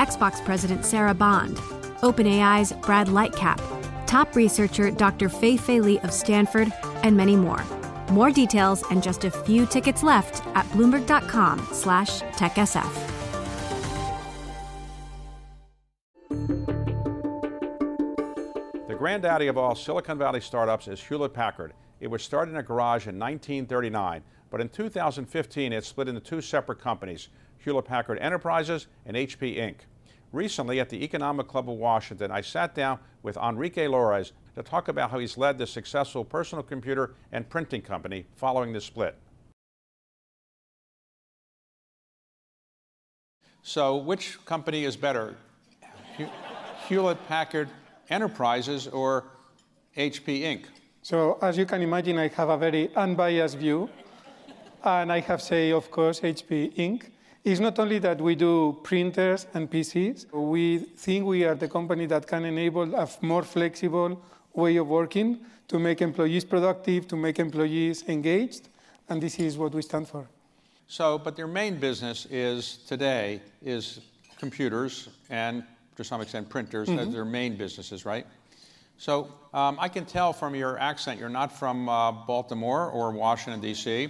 Xbox 0.00 0.42
President 0.42 0.86
Sarah 0.86 1.12
Bond, 1.12 1.58
OpenAI's 2.00 2.72
Brad 2.72 3.08
Lightcap, 3.08 3.60
top 4.06 4.34
researcher 4.34 4.90
Dr. 4.90 5.28
Fei 5.28 5.58
Fei 5.58 5.78
Li 5.78 6.00
of 6.00 6.10
Stanford, 6.10 6.72
and 7.02 7.14
many 7.14 7.36
more. 7.36 7.62
More 8.10 8.30
details 8.30 8.82
and 8.90 9.02
just 9.02 9.24
a 9.24 9.30
few 9.30 9.66
tickets 9.66 10.02
left 10.02 10.42
at 10.56 10.64
bloomberg.com 10.70 11.68
slash 11.72 12.22
techsf. 12.22 12.90
The 18.88 18.94
granddaddy 18.96 19.48
of 19.48 19.58
all 19.58 19.74
Silicon 19.74 20.16
Valley 20.16 20.40
startups 20.40 20.88
is 20.88 20.98
Hewlett 21.02 21.34
Packard. 21.34 21.74
It 22.00 22.06
was 22.06 22.22
started 22.22 22.52
in 22.52 22.56
a 22.56 22.62
garage 22.62 23.06
in 23.06 23.18
1939, 23.18 24.22
but 24.48 24.62
in 24.62 24.70
2015 24.70 25.74
it 25.74 25.84
split 25.84 26.08
into 26.08 26.22
two 26.22 26.40
separate 26.40 26.80
companies, 26.80 27.28
Hewlett 27.58 27.84
Packard 27.84 28.18
Enterprises 28.18 28.86
and 29.04 29.14
HP 29.14 29.58
Inc. 29.58 29.80
Recently, 30.32 30.78
at 30.78 30.88
the 30.88 31.02
Economic 31.02 31.48
Club 31.48 31.68
of 31.68 31.76
Washington, 31.76 32.30
I 32.30 32.40
sat 32.40 32.74
down 32.74 33.00
with 33.22 33.36
Enrique 33.36 33.86
Lores 33.86 34.30
to 34.54 34.62
talk 34.62 34.86
about 34.86 35.10
how 35.10 35.18
he's 35.18 35.36
led 35.36 35.58
the 35.58 35.66
successful 35.66 36.24
personal 36.24 36.62
computer 36.62 37.14
and 37.32 37.48
printing 37.48 37.82
company 37.82 38.26
following 38.36 38.72
the 38.72 38.80
split. 38.80 39.16
So, 43.62 43.96
which 43.96 44.42
company 44.44 44.84
is 44.84 44.96
better, 44.96 45.36
Hewlett 46.88 47.18
Packard 47.28 47.68
Enterprises 48.08 48.86
or 48.88 49.24
HP 49.96 50.42
Inc.? 50.42 50.64
So, 51.02 51.38
as 51.42 51.58
you 51.58 51.66
can 51.66 51.82
imagine, 51.82 52.18
I 52.18 52.28
have 52.28 52.48
a 52.48 52.56
very 52.56 52.94
unbiased 52.94 53.58
view. 53.58 53.90
And 54.82 55.12
I 55.12 55.20
have 55.20 55.42
say, 55.42 55.72
of 55.72 55.90
course, 55.90 56.20
HP 56.20 56.74
Inc. 56.76 57.10
It's 57.42 57.60
not 57.60 57.78
only 57.78 57.98
that 58.00 58.20
we 58.20 58.34
do 58.34 58.78
printers 58.82 59.46
and 59.54 59.70
PCs, 59.70 60.30
we 60.32 60.78
think 60.78 61.24
we 61.24 61.44
are 61.44 61.54
the 61.54 61.68
company 61.68 62.06
that 62.06 62.26
can 62.26 62.44
enable 62.44 62.94
a 62.94 63.08
more 63.22 63.42
flexible 63.42 64.20
way 64.52 64.76
of 64.76 64.86
working 64.86 65.40
to 65.68 65.78
make 65.78 66.02
employees 66.02 66.44
productive, 66.44 67.08
to 67.08 67.16
make 67.16 67.38
employees 67.38 68.04
engaged, 68.08 68.68
and 69.08 69.22
this 69.22 69.38
is 69.38 69.56
what 69.56 69.72
we 69.72 69.80
stand 69.80 70.06
for. 70.06 70.26
So, 70.86 71.18
but 71.18 71.38
your 71.38 71.46
main 71.46 71.78
business 71.78 72.26
is 72.26 72.78
today 72.86 73.40
is 73.62 74.00
computers 74.38 75.08
and 75.30 75.64
to 75.96 76.04
some 76.04 76.20
extent 76.20 76.48
printers 76.48 76.88
mm-hmm. 76.88 76.98
as 76.98 77.12
their 77.12 77.24
main 77.24 77.56
businesses, 77.56 78.04
right? 78.04 78.26
So 78.98 79.32
um, 79.54 79.78
I 79.80 79.88
can 79.88 80.04
tell 80.04 80.32
from 80.32 80.54
your 80.54 80.78
accent 80.78 81.18
you're 81.18 81.28
not 81.28 81.58
from 81.58 81.88
uh, 81.88 82.12
Baltimore 82.12 82.90
or 82.90 83.12
Washington, 83.12 83.60
D.C. 83.60 84.08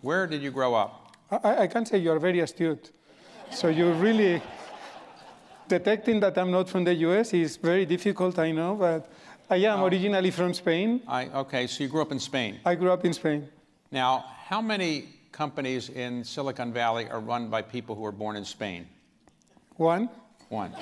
Where 0.00 0.26
did 0.26 0.42
you 0.42 0.50
grow 0.50 0.74
up? 0.74 1.01
I, 1.32 1.62
I 1.62 1.66
can 1.66 1.86
say 1.86 1.98
you're 1.98 2.18
very 2.18 2.40
astute. 2.40 2.92
So 3.50 3.68
you're 3.68 3.94
really 3.94 4.42
detecting 5.68 6.20
that 6.20 6.36
I'm 6.36 6.50
not 6.50 6.68
from 6.68 6.84
the 6.84 6.94
US 6.94 7.32
is 7.32 7.56
very 7.56 7.86
difficult, 7.86 8.38
I 8.38 8.52
know, 8.52 8.74
but 8.74 9.10
I 9.48 9.56
am 9.56 9.80
oh. 9.80 9.86
originally 9.86 10.30
from 10.30 10.52
Spain. 10.54 11.02
I, 11.08 11.26
okay, 11.28 11.66
so 11.66 11.84
you 11.84 11.88
grew 11.88 12.02
up 12.02 12.12
in 12.12 12.20
Spain. 12.20 12.60
I 12.64 12.74
grew 12.74 12.92
up 12.92 13.04
in 13.04 13.12
Spain. 13.12 13.48
Now, 13.90 14.24
how 14.46 14.60
many 14.60 15.08
companies 15.32 15.88
in 15.88 16.24
Silicon 16.24 16.72
Valley 16.72 17.08
are 17.08 17.20
run 17.20 17.48
by 17.48 17.62
people 17.62 17.94
who 17.94 18.02
were 18.02 18.12
born 18.12 18.36
in 18.36 18.44
Spain? 18.44 18.86
One. 19.76 20.10
One. 20.48 20.74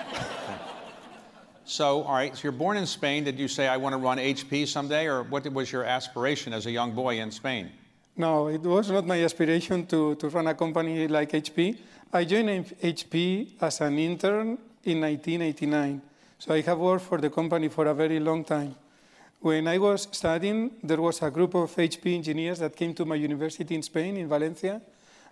So, 1.64 2.02
all 2.02 2.14
right, 2.14 2.34
so 2.34 2.42
you're 2.42 2.52
born 2.52 2.76
in 2.76 2.86
Spain. 2.86 3.22
Did 3.22 3.38
you 3.38 3.46
say, 3.46 3.68
I 3.68 3.76
want 3.76 3.92
to 3.92 3.96
run 3.96 4.18
HP 4.18 4.66
someday? 4.66 5.06
Or 5.06 5.22
what 5.22 5.46
was 5.52 5.70
your 5.70 5.84
aspiration 5.84 6.52
as 6.52 6.66
a 6.66 6.70
young 6.70 6.92
boy 6.92 7.20
in 7.20 7.30
Spain? 7.30 7.70
No, 8.20 8.48
it 8.48 8.60
was 8.60 8.90
not 8.90 9.06
my 9.06 9.24
aspiration 9.24 9.86
to, 9.86 10.14
to 10.16 10.28
run 10.28 10.46
a 10.46 10.54
company 10.54 11.08
like 11.08 11.30
HP. 11.32 11.74
I 12.12 12.26
joined 12.26 12.66
HP 12.78 13.52
as 13.58 13.80
an 13.80 13.98
intern 13.98 14.58
in 14.84 15.00
1989. 15.00 16.02
So 16.38 16.52
I 16.52 16.60
have 16.60 16.76
worked 16.76 17.06
for 17.06 17.16
the 17.16 17.30
company 17.30 17.68
for 17.68 17.86
a 17.86 17.94
very 17.94 18.20
long 18.20 18.44
time. 18.44 18.74
When 19.40 19.66
I 19.68 19.78
was 19.78 20.06
studying, 20.12 20.72
there 20.82 21.00
was 21.00 21.22
a 21.22 21.30
group 21.30 21.54
of 21.54 21.74
HP 21.74 22.14
engineers 22.14 22.58
that 22.58 22.76
came 22.76 22.92
to 22.92 23.06
my 23.06 23.14
university 23.14 23.74
in 23.74 23.82
Spain, 23.82 24.18
in 24.18 24.28
Valencia, 24.28 24.82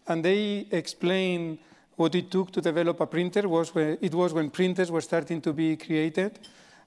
and 0.06 0.24
they 0.24 0.66
explained 0.70 1.58
what 1.94 2.14
it 2.14 2.30
took 2.30 2.50
to 2.52 2.62
develop 2.62 2.98
a 3.02 3.06
printer. 3.06 3.46
Was 3.50 3.70
it 3.76 4.14
was 4.14 4.32
when 4.32 4.48
printers 4.48 4.90
were 4.90 5.02
starting 5.02 5.42
to 5.42 5.52
be 5.52 5.76
created. 5.76 6.38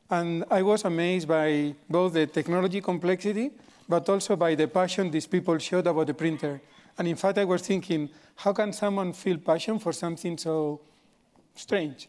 And 0.09 0.45
I 0.49 0.63
was 0.63 0.83
amazed 0.83 1.27
by 1.27 1.75
both 1.87 2.13
the 2.13 2.25
technology 2.25 2.81
complexity 2.81 3.51
but 3.91 4.07
also 4.07 4.37
by 4.37 4.55
the 4.55 4.67
passion 4.67 5.11
these 5.11 5.27
people 5.27 5.57
showed 5.57 5.85
about 5.85 6.07
the 6.07 6.13
printer. 6.13 6.61
And 6.97 7.07
in 7.07 7.17
fact, 7.17 7.37
I 7.37 7.43
was 7.43 7.61
thinking, 7.61 8.09
how 8.37 8.53
can 8.53 8.71
someone 8.71 9.11
feel 9.11 9.37
passion 9.37 9.79
for 9.79 9.91
something 9.91 10.37
so 10.37 10.79
strange? 11.55 12.07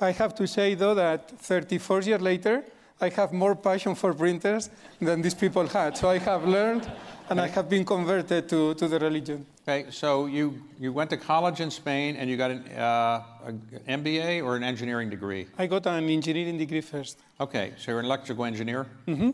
I 0.00 0.12
have 0.12 0.34
to 0.36 0.46
say, 0.46 0.74
though, 0.74 0.94
that 0.94 1.28
34 1.28 2.02
years 2.02 2.20
later, 2.20 2.64
I 3.00 3.08
have 3.08 3.32
more 3.32 3.56
passion 3.56 3.94
for 3.96 4.14
printers 4.14 4.70
than 5.00 5.20
these 5.20 5.34
people 5.34 5.66
had. 5.66 5.96
So 5.96 6.08
I 6.08 6.18
have 6.18 6.46
learned 6.46 6.90
and 7.28 7.40
I 7.40 7.48
have 7.48 7.68
been 7.68 7.84
converted 7.84 8.48
to, 8.50 8.74
to 8.74 8.88
the 8.88 8.98
religion. 8.98 9.46
Okay, 9.62 9.90
so 9.90 10.26
you, 10.26 10.62
you 10.78 10.92
went 10.92 11.10
to 11.10 11.16
college 11.16 11.60
in 11.60 11.70
Spain 11.70 12.16
and 12.16 12.30
you 12.30 12.36
got 12.36 12.50
an, 12.50 12.62
uh, 12.76 13.22
an 13.46 13.62
MBA 13.88 14.44
or 14.44 14.56
an 14.56 14.62
engineering 14.62 15.10
degree? 15.10 15.46
I 15.58 15.66
got 15.66 15.86
an 15.86 16.08
engineering 16.08 16.58
degree 16.58 16.82
first. 16.82 17.18
Okay, 17.40 17.72
so 17.78 17.90
you're 17.90 18.00
an 18.00 18.06
electrical 18.06 18.44
engineer? 18.44 18.86
Mm-hmm. 19.08 19.30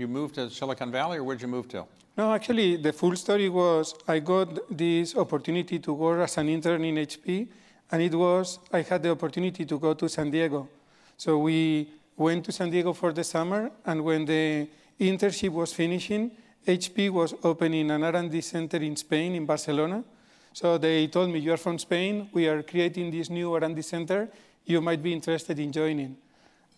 You 0.00 0.08
moved 0.08 0.36
to 0.36 0.48
Silicon 0.48 0.90
Valley, 0.90 1.18
or 1.18 1.24
where'd 1.24 1.42
you 1.42 1.46
move 1.46 1.68
to? 1.68 1.84
No, 2.16 2.32
actually, 2.32 2.76
the 2.76 2.90
full 2.90 3.14
story 3.16 3.50
was 3.50 3.94
I 4.08 4.20
got 4.20 4.48
this 4.74 5.14
opportunity 5.14 5.78
to 5.78 5.92
work 5.92 6.20
as 6.20 6.38
an 6.38 6.48
intern 6.48 6.82
in 6.84 6.94
HP, 6.94 7.46
and 7.92 8.00
it 8.00 8.14
was 8.14 8.60
I 8.72 8.80
had 8.80 9.02
the 9.02 9.10
opportunity 9.10 9.66
to 9.66 9.78
go 9.78 9.92
to 9.92 10.08
San 10.08 10.30
Diego. 10.30 10.66
So 11.18 11.36
we 11.36 11.86
went 12.16 12.46
to 12.46 12.52
San 12.52 12.70
Diego 12.70 12.94
for 12.94 13.12
the 13.12 13.22
summer, 13.22 13.70
and 13.84 14.02
when 14.02 14.24
the 14.24 14.68
internship 14.98 15.50
was 15.50 15.74
finishing, 15.74 16.30
HP 16.66 17.10
was 17.10 17.34
opening 17.44 17.90
an 17.90 18.02
R&D 18.02 18.40
center 18.40 18.78
in 18.78 18.96
Spain, 18.96 19.34
in 19.34 19.44
Barcelona. 19.44 20.02
So 20.54 20.78
they 20.78 21.08
told 21.08 21.28
me, 21.28 21.40
you 21.40 21.52
are 21.52 21.58
from 21.58 21.78
Spain, 21.78 22.30
we 22.32 22.48
are 22.48 22.62
creating 22.62 23.10
this 23.10 23.28
new 23.28 23.52
R&D 23.52 23.82
center, 23.82 24.30
you 24.64 24.80
might 24.80 25.02
be 25.02 25.12
interested 25.12 25.58
in 25.58 25.70
joining. 25.70 26.16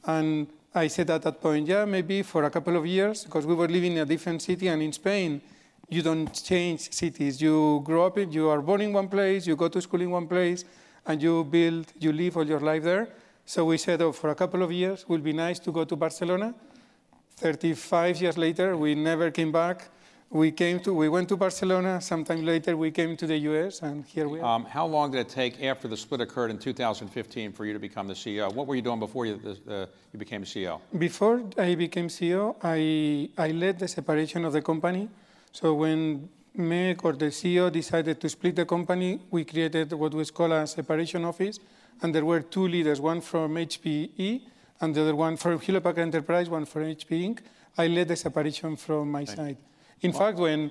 And 0.04 0.48
I 0.74 0.86
said 0.86 1.10
at 1.10 1.22
that 1.22 1.40
point, 1.40 1.68
yeah, 1.68 1.84
maybe 1.84 2.22
for 2.22 2.44
a 2.44 2.50
couple 2.50 2.76
of 2.76 2.86
years, 2.86 3.24
because 3.24 3.44
we 3.44 3.54
were 3.54 3.68
living 3.68 3.92
in 3.92 3.98
a 3.98 4.06
different 4.06 4.40
city, 4.40 4.68
and 4.68 4.80
in 4.80 4.92
Spain, 4.92 5.42
you 5.90 6.00
don't 6.00 6.32
change 6.32 6.90
cities. 6.92 7.42
You 7.42 7.82
grow 7.84 8.06
up, 8.06 8.16
in, 8.16 8.32
you 8.32 8.48
are 8.48 8.62
born 8.62 8.80
in 8.80 8.92
one 8.92 9.08
place, 9.08 9.46
you 9.46 9.54
go 9.54 9.68
to 9.68 9.82
school 9.82 10.00
in 10.00 10.10
one 10.10 10.26
place, 10.26 10.64
and 11.06 11.22
you 11.22 11.44
build, 11.44 11.92
you 11.98 12.12
live 12.12 12.38
all 12.38 12.46
your 12.46 12.60
life 12.60 12.82
there. 12.84 13.08
So 13.44 13.66
we 13.66 13.76
said, 13.76 14.00
oh, 14.00 14.12
for 14.12 14.30
a 14.30 14.34
couple 14.34 14.62
of 14.62 14.72
years, 14.72 15.02
it 15.02 15.08
would 15.10 15.22
be 15.22 15.34
nice 15.34 15.58
to 15.58 15.72
go 15.72 15.84
to 15.84 15.94
Barcelona. 15.94 16.54
35 17.36 18.22
years 18.22 18.38
later, 18.38 18.76
we 18.76 18.94
never 18.94 19.30
came 19.30 19.52
back 19.52 19.90
we 20.32 20.50
came 20.50 20.80
to 20.80 20.94
we 20.94 21.08
went 21.08 21.28
to 21.28 21.36
Barcelona. 21.36 22.00
Sometime 22.00 22.44
later, 22.44 22.76
we 22.76 22.90
came 22.90 23.16
to 23.16 23.26
the 23.26 23.36
U.S. 23.50 23.82
and 23.82 24.04
here 24.06 24.28
we 24.28 24.40
are. 24.40 24.56
Um, 24.56 24.64
how 24.64 24.86
long 24.86 25.10
did 25.10 25.20
it 25.20 25.28
take 25.28 25.62
after 25.62 25.88
the 25.88 25.96
split 25.96 26.20
occurred 26.22 26.50
in 26.50 26.58
2015 26.58 27.52
for 27.52 27.66
you 27.66 27.74
to 27.74 27.78
become 27.78 28.08
the 28.08 28.14
CEO? 28.14 28.52
What 28.52 28.66
were 28.66 28.74
you 28.74 28.82
doing 28.82 28.98
before 28.98 29.26
you, 29.26 29.38
uh, 29.68 29.86
you 30.12 30.18
became 30.18 30.44
CEO? 30.44 30.80
Before 30.98 31.42
I 31.58 31.74
became 31.74 32.08
CEO, 32.08 32.56
I 32.62 33.28
I 33.36 33.50
led 33.50 33.78
the 33.78 33.88
separation 33.88 34.44
of 34.44 34.54
the 34.54 34.62
company. 34.62 35.08
So 35.52 35.74
when 35.74 36.28
Meg 36.54 37.04
or 37.04 37.12
the 37.12 37.30
CEO 37.30 37.70
decided 37.70 38.20
to 38.22 38.28
split 38.28 38.56
the 38.56 38.64
company, 38.64 39.20
we 39.30 39.44
created 39.44 39.92
what 39.92 40.14
was 40.14 40.30
called 40.30 40.52
a 40.52 40.66
separation 40.66 41.24
office, 41.26 41.60
and 42.00 42.14
there 42.14 42.24
were 42.24 42.40
two 42.40 42.66
leaders, 42.68 43.00
one 43.00 43.20
from 43.20 43.54
HPE 43.54 44.42
and 44.80 44.94
the 44.94 45.02
other 45.02 45.14
one 45.14 45.36
from 45.36 45.60
Hewlett 45.60 45.84
Packard 45.84 46.00
Enterprise, 46.00 46.48
one 46.48 46.64
from 46.64 46.82
HP 46.82 47.10
Inc. 47.28 47.38
I 47.78 47.86
led 47.86 48.08
the 48.08 48.16
separation 48.16 48.76
from 48.76 49.10
my 49.10 49.24
side. 49.24 49.56
In 50.02 50.12
fact, 50.12 50.38
when, 50.38 50.70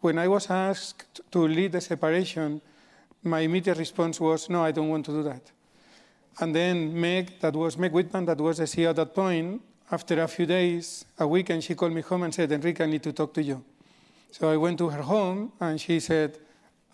when 0.00 0.18
I 0.18 0.28
was 0.28 0.48
asked 0.50 1.20
to 1.32 1.46
lead 1.46 1.72
the 1.72 1.80
separation, 1.80 2.60
my 3.22 3.40
immediate 3.40 3.78
response 3.78 4.20
was, 4.20 4.48
no, 4.48 4.64
I 4.64 4.70
don't 4.70 4.88
want 4.88 5.04
to 5.06 5.12
do 5.12 5.22
that. 5.24 5.50
And 6.40 6.54
then 6.54 6.98
Meg, 6.98 7.40
that 7.40 7.54
was 7.54 7.76
Meg 7.76 7.92
Whitman, 7.92 8.24
that 8.26 8.38
was 8.38 8.58
the 8.58 8.64
CEO 8.64 8.90
at 8.90 8.96
that 8.96 9.14
point, 9.14 9.60
after 9.90 10.22
a 10.22 10.28
few 10.28 10.46
days, 10.46 11.04
a 11.18 11.26
week, 11.26 11.50
and 11.50 11.62
she 11.62 11.74
called 11.74 11.92
me 11.92 12.02
home 12.02 12.22
and 12.22 12.32
said, 12.32 12.52
Enrique, 12.52 12.84
I 12.84 12.86
need 12.86 13.02
to 13.02 13.12
talk 13.12 13.34
to 13.34 13.42
you. 13.42 13.64
So 14.30 14.50
I 14.50 14.56
went 14.56 14.78
to 14.78 14.88
her 14.90 15.02
home 15.02 15.52
and 15.58 15.80
she 15.80 15.98
said, 16.00 16.38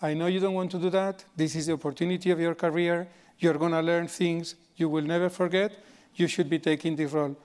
I 0.01 0.13
know 0.13 0.27
you 0.27 0.39
don't 0.39 0.53
want 0.53 0.71
to 0.71 0.79
do 0.79 0.89
that. 0.91 1.25
This 1.35 1.55
is 1.55 1.67
the 1.67 1.73
opportunity 1.73 2.31
of 2.31 2.39
your 2.39 2.55
career. 2.55 3.07
you're 3.39 3.57
going 3.57 3.73
to 3.73 3.81
learn 3.81 4.07
things 4.07 4.55
you 4.77 4.89
will 4.89 5.03
never 5.03 5.29
forget. 5.29 5.71
You 6.15 6.27
should 6.27 6.49
be 6.49 6.59
taking 6.59 6.95
this 6.95 7.11
role. 7.11 7.35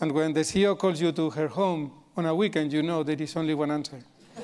And 0.00 0.12
when 0.12 0.32
the 0.32 0.40
CEO 0.40 0.76
calls 0.78 1.00
you 1.00 1.12
to 1.12 1.30
her 1.30 1.48
home 1.48 1.92
on 2.16 2.26
a 2.26 2.34
weekend, 2.34 2.72
you 2.72 2.82
know 2.82 3.02
there 3.02 3.20
is 3.20 3.36
only 3.36 3.54
one 3.54 3.70
answer. 3.70 3.98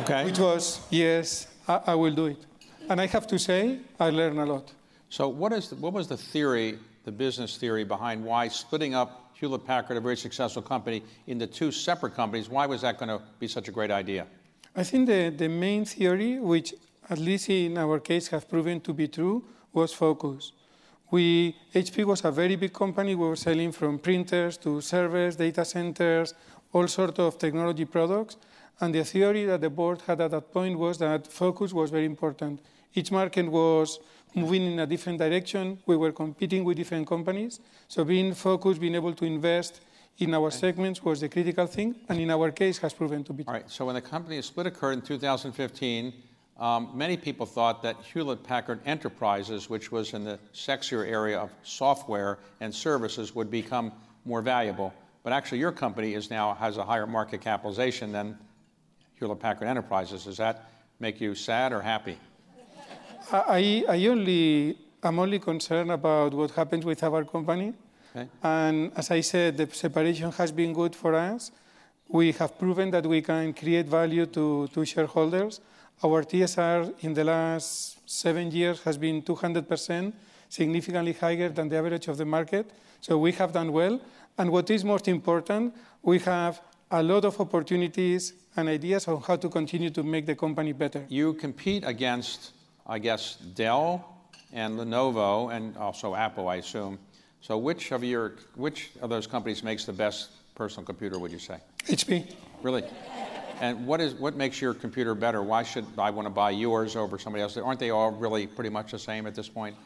Okay. 0.00 0.24
Which 0.24 0.40
was, 0.40 0.80
yes, 0.90 1.46
I, 1.68 1.80
I 1.86 1.94
will 1.94 2.12
do 2.12 2.26
it. 2.26 2.44
And 2.88 3.00
I 3.00 3.06
have 3.06 3.28
to 3.28 3.38
say, 3.38 3.78
I 4.00 4.10
learned 4.10 4.40
a 4.40 4.44
lot. 4.44 4.72
So 5.08 5.28
what, 5.28 5.52
is 5.52 5.68
the, 5.68 5.76
what 5.76 5.92
was 5.92 6.08
the 6.08 6.16
theory, 6.16 6.80
the 7.04 7.12
business 7.12 7.56
theory 7.56 7.84
behind 7.84 8.24
why 8.24 8.48
splitting 8.48 8.96
up 8.96 9.30
Hewlett 9.34 9.64
Packard, 9.64 9.96
a 9.96 10.00
very 10.00 10.16
successful 10.16 10.62
company, 10.62 11.04
into 11.28 11.46
two 11.46 11.70
separate 11.70 12.16
companies, 12.16 12.48
why 12.48 12.66
was 12.66 12.80
that 12.82 12.98
going 12.98 13.08
to 13.08 13.22
be 13.38 13.46
such 13.46 13.68
a 13.68 13.70
great 13.70 13.92
idea? 13.92 14.26
I 14.74 14.82
think 14.82 15.06
the, 15.06 15.30
the 15.30 15.48
main 15.48 15.84
theory, 15.84 16.40
which 16.40 16.74
at 17.08 17.18
least 17.18 17.48
in 17.48 17.78
our 17.78 18.00
case 18.00 18.26
has 18.28 18.44
proven 18.44 18.80
to 18.80 18.92
be 18.92 19.06
true, 19.06 19.44
was 19.72 19.92
focus. 19.92 20.52
We, 21.10 21.56
HP 21.74 22.04
was 22.04 22.24
a 22.24 22.32
very 22.32 22.56
big 22.56 22.72
company. 22.72 23.14
We 23.14 23.28
were 23.28 23.36
selling 23.36 23.70
from 23.70 23.98
printers 23.98 24.56
to 24.58 24.80
servers, 24.80 25.36
data 25.36 25.64
centers, 25.64 26.34
all 26.74 26.88
sorts 26.88 27.18
of 27.18 27.38
technology 27.38 27.84
products. 27.84 28.36
And 28.80 28.94
the 28.94 29.04
theory 29.04 29.44
that 29.46 29.60
the 29.60 29.70
board 29.70 30.02
had 30.06 30.20
at 30.20 30.32
that 30.32 30.52
point 30.52 30.76
was 30.78 30.98
that 30.98 31.32
focus 31.32 31.72
was 31.72 31.90
very 31.90 32.04
important. 32.04 32.60
Each 32.92 33.10
market 33.10 33.48
was 33.48 34.00
moving 34.34 34.72
in 34.72 34.80
a 34.80 34.86
different 34.86 35.18
direction. 35.20 35.78
We 35.86 35.96
were 35.96 36.12
competing 36.12 36.64
with 36.64 36.76
different 36.76 37.06
companies. 37.06 37.60
So 37.86 38.04
being 38.04 38.34
focused, 38.34 38.80
being 38.80 38.96
able 38.96 39.14
to 39.14 39.24
invest 39.24 39.80
in 40.18 40.34
our 40.34 40.50
segments 40.50 41.02
was 41.02 41.20
the 41.20 41.28
critical 41.28 41.66
thing, 41.66 41.94
and 42.08 42.20
in 42.20 42.30
our 42.30 42.50
case 42.50 42.78
has 42.78 42.92
proven 42.92 43.24
to 43.24 43.32
be 43.32 43.44
true. 43.44 43.52
All 43.52 43.58
right, 43.58 43.70
so 43.70 43.86
when 43.86 43.94
the 43.94 44.00
company 44.00 44.40
split 44.42 44.66
occurred 44.66 44.92
in 44.92 45.02
2015, 45.02 46.12
um, 46.58 46.90
many 46.94 47.16
people 47.16 47.46
thought 47.46 47.82
that 47.82 47.96
Hewlett 48.12 48.44
Packard 48.44 48.80
Enterprises, 48.86 49.68
which 49.68 49.90
was 49.90 50.14
in 50.14 50.24
the 50.24 50.38
sexier 50.52 51.04
area 51.06 51.38
of 51.38 51.50
software 51.64 52.38
and 52.60 52.72
services, 52.72 53.34
would 53.34 53.50
become 53.50 53.92
more 54.24 54.40
valuable. 54.40 54.94
But 55.24 55.32
actually, 55.32 55.58
your 55.58 55.72
company 55.72 56.12
is 56.12 56.30
now 56.30 56.54
has 56.54 56.76
a 56.76 56.84
higher 56.84 57.06
market 57.06 57.40
capitalization 57.40 58.12
than 58.12 58.38
Hewlett 59.18 59.40
Packard 59.40 59.66
Enterprises. 59.66 60.24
Does 60.24 60.36
that 60.36 60.68
make 61.00 61.18
you 61.18 61.34
sad 61.34 61.72
or 61.72 61.80
happy? 61.80 62.18
I, 63.32 63.84
I 63.88 64.06
only, 64.06 64.76
I'm 65.02 65.18
only 65.18 65.38
concerned 65.38 65.90
about 65.90 66.34
what 66.34 66.50
happens 66.50 66.84
with 66.84 67.02
our 67.02 67.24
company. 67.24 67.72
Okay. 68.14 68.28
And 68.42 68.92
as 68.96 69.10
I 69.10 69.22
said, 69.22 69.56
the 69.56 69.66
separation 69.72 70.30
has 70.32 70.52
been 70.52 70.74
good 70.74 70.94
for 70.94 71.14
us. 71.14 71.50
We 72.06 72.32
have 72.32 72.58
proven 72.58 72.90
that 72.90 73.06
we 73.06 73.22
can 73.22 73.54
create 73.54 73.86
value 73.86 74.26
to, 74.26 74.68
to 74.74 74.84
shareholders. 74.84 75.58
Our 76.04 76.22
TSR 76.22 76.92
in 77.00 77.14
the 77.14 77.24
last 77.24 77.98
seven 78.04 78.50
years 78.50 78.82
has 78.82 78.98
been 78.98 79.22
200%, 79.22 80.12
significantly 80.48 81.12
higher 81.12 81.48
than 81.48 81.68
the 81.68 81.76
average 81.76 82.08
of 82.08 82.16
the 82.16 82.24
market. 82.24 82.70
So 83.00 83.18
we 83.18 83.32
have 83.32 83.52
done 83.52 83.72
well. 83.72 84.00
And 84.38 84.50
what 84.50 84.70
is 84.70 84.84
most 84.84 85.08
important, 85.08 85.74
we 86.02 86.18
have 86.20 86.60
a 86.90 87.02
lot 87.02 87.24
of 87.24 87.40
opportunities 87.40 88.32
and 88.56 88.68
ideas 88.68 89.08
on 89.08 89.20
how 89.20 89.36
to 89.36 89.48
continue 89.48 89.90
to 89.90 90.02
make 90.02 90.26
the 90.26 90.34
company 90.34 90.72
better. 90.72 91.04
You 91.08 91.34
compete 91.34 91.84
against, 91.86 92.52
I 92.86 92.98
guess, 92.98 93.36
Dell 93.36 94.04
and 94.52 94.78
Lenovo 94.78 95.54
and 95.54 95.76
also 95.76 96.14
Apple, 96.14 96.48
I 96.48 96.56
assume. 96.56 96.98
So 97.40 97.58
which 97.58 97.92
of 97.92 98.02
your 98.02 98.36
which 98.54 98.92
of 99.02 99.10
those 99.10 99.26
companies 99.26 99.62
makes 99.62 99.84
the 99.84 99.92
best 99.92 100.30
personal 100.54 100.86
computer, 100.86 101.18
would 101.18 101.32
you 101.32 101.38
say? 101.38 101.58
HP. 101.86 102.32
Really? 102.62 102.84
And 103.60 103.86
what 103.86 104.00
is 104.00 104.14
what 104.14 104.34
makes 104.36 104.60
your 104.60 104.72
computer 104.72 105.14
better? 105.14 105.42
Why 105.42 105.62
should 105.62 105.86
I 105.98 106.10
want 106.10 106.26
to 106.26 106.30
buy 106.30 106.50
yours 106.50 106.96
over 106.96 107.18
somebody 107.18 107.42
else? 107.42 107.56
Aren't 107.56 107.80
they 107.80 107.90
all 107.90 108.12
really 108.12 108.46
pretty 108.46 108.70
much 108.70 108.92
the 108.92 108.98
same 108.98 109.26
at 109.26 109.34
this 109.34 109.48
point? 109.48 109.76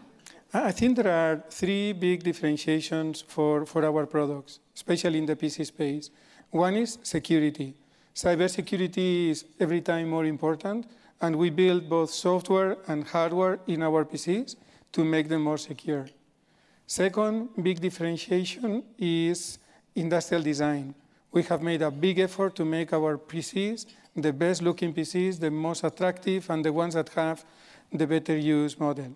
I 0.55 0.73
think 0.73 0.97
there 0.97 1.12
are 1.12 1.45
three 1.50 1.93
big 1.93 2.23
differentiations 2.23 3.21
for, 3.21 3.67
for 3.67 3.85
our 3.85 4.06
products, 4.06 4.61
especially 4.75 5.19
in 5.19 5.27
the 5.27 5.37
PC 5.37 5.67
space. 5.67 6.11
One 6.50 6.75
is 6.77 6.99
security. 7.03 7.75
Cybersecurity 8.15 9.29
is 9.29 9.45
every 9.61 9.83
time 9.83 10.09
more 10.09 10.25
important, 10.25 10.87
and 11.21 11.37
we 11.37 11.50
build 11.50 11.91
both 11.91 12.09
software 12.09 12.79
and 12.87 13.06
hardware 13.06 13.61
in 13.67 13.83
our 13.83 14.06
PCs 14.06 14.56
to 14.93 15.05
make 15.05 15.29
them 15.29 15.43
more 15.43 15.59
secure. 15.59 16.06
Second 16.87 17.50
big 17.62 17.79
differentiation 17.79 18.83
is 18.99 19.59
industrial 19.95 20.43
design. 20.43 20.95
We 21.31 21.43
have 21.43 21.61
made 21.61 21.83
a 21.83 21.91
big 21.91 22.21
effort 22.21 22.56
to 22.56 22.65
make 22.65 22.95
our 22.95 23.19
PCs 23.19 23.85
the 24.17 24.33
best 24.33 24.62
looking 24.62 24.95
PCs, 24.95 25.41
the 25.41 25.50
most 25.50 25.85
attractive, 25.85 26.49
and 26.49 26.65
the 26.65 26.73
ones 26.73 26.95
that 26.95 27.11
have 27.11 27.45
the 27.93 28.06
better 28.06 28.37
use 28.37 28.81
model. 28.81 29.15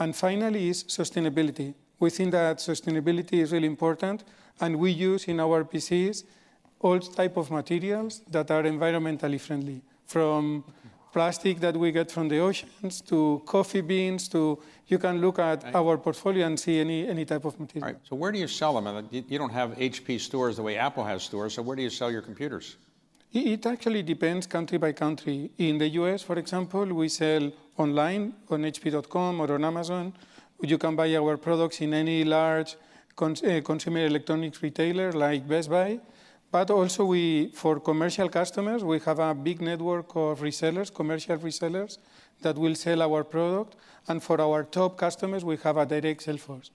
And 0.00 0.16
finally 0.16 0.70
is 0.70 0.84
sustainability. 0.84 1.74
We 1.98 2.08
think 2.08 2.32
that 2.32 2.56
sustainability 2.56 3.34
is 3.34 3.52
really 3.52 3.66
important, 3.66 4.24
and 4.58 4.76
we 4.76 4.90
use 4.90 5.28
in 5.28 5.38
our 5.38 5.62
PCs 5.62 6.24
all 6.80 6.98
type 6.98 7.36
of 7.36 7.50
materials 7.50 8.22
that 8.30 8.50
are 8.50 8.62
environmentally 8.62 9.38
friendly, 9.38 9.82
from 10.06 10.64
plastic 11.12 11.60
that 11.60 11.76
we 11.76 11.92
get 11.92 12.10
from 12.10 12.28
the 12.28 12.38
oceans 12.38 13.02
to 13.02 13.42
coffee 13.44 13.82
beans 13.82 14.28
to 14.28 14.58
you 14.86 14.98
can 14.98 15.20
look 15.20 15.38
at 15.38 15.62
right. 15.64 15.74
our 15.74 15.98
portfolio 15.98 16.46
and 16.46 16.58
see 16.58 16.80
any, 16.80 17.06
any 17.06 17.24
type 17.26 17.44
of 17.44 17.58
material. 17.60 17.84
All 17.84 17.92
right. 17.92 18.00
So 18.08 18.16
where 18.16 18.32
do 18.32 18.38
you 18.38 18.48
sell 18.48 18.80
them? 18.80 19.08
You 19.10 19.38
don't 19.38 19.52
have 19.52 19.72
HP 19.72 20.18
stores 20.20 20.56
the 20.56 20.62
way 20.62 20.76
Apple 20.78 21.04
has 21.04 21.22
stores. 21.22 21.54
So 21.54 21.62
where 21.62 21.76
do 21.76 21.82
you 21.82 21.90
sell 21.90 22.10
your 22.10 22.22
computers? 22.22 22.76
It 23.32 23.66
actually 23.66 24.02
depends 24.02 24.46
country 24.46 24.78
by 24.78 24.92
country. 24.92 25.50
In 25.58 25.78
the 25.78 25.88
US, 26.00 26.22
for 26.22 26.36
example, 26.38 26.84
we 26.86 27.08
sell 27.08 27.52
online 27.80 28.34
on 28.50 28.62
HP.com 28.62 29.40
or 29.40 29.54
on 29.54 29.64
Amazon. 29.64 30.12
You 30.62 30.78
can 30.78 30.94
buy 30.94 31.14
our 31.16 31.36
products 31.36 31.80
in 31.80 31.94
any 31.94 32.24
large 32.24 32.76
cons- 33.16 33.42
uh, 33.42 33.60
consumer 33.64 34.04
electronics 34.06 34.62
retailer 34.62 35.10
like 35.12 35.48
Best 35.48 35.70
Buy. 35.70 36.00
But 36.52 36.70
also 36.70 37.04
we, 37.04 37.50
for 37.54 37.78
commercial 37.80 38.28
customers, 38.28 38.82
we 38.82 38.98
have 39.00 39.20
a 39.20 39.32
big 39.34 39.60
network 39.60 40.08
of 40.16 40.40
resellers, 40.40 40.92
commercial 40.92 41.36
resellers, 41.38 41.98
that 42.42 42.56
will 42.56 42.74
sell 42.74 43.02
our 43.02 43.22
product. 43.22 43.76
And 44.08 44.22
for 44.22 44.40
our 44.40 44.64
top 44.64 44.96
customers, 44.98 45.44
we 45.44 45.56
have 45.58 45.76
a 45.76 45.86
direct 45.86 46.22
sales 46.22 46.40
force. 46.40 46.70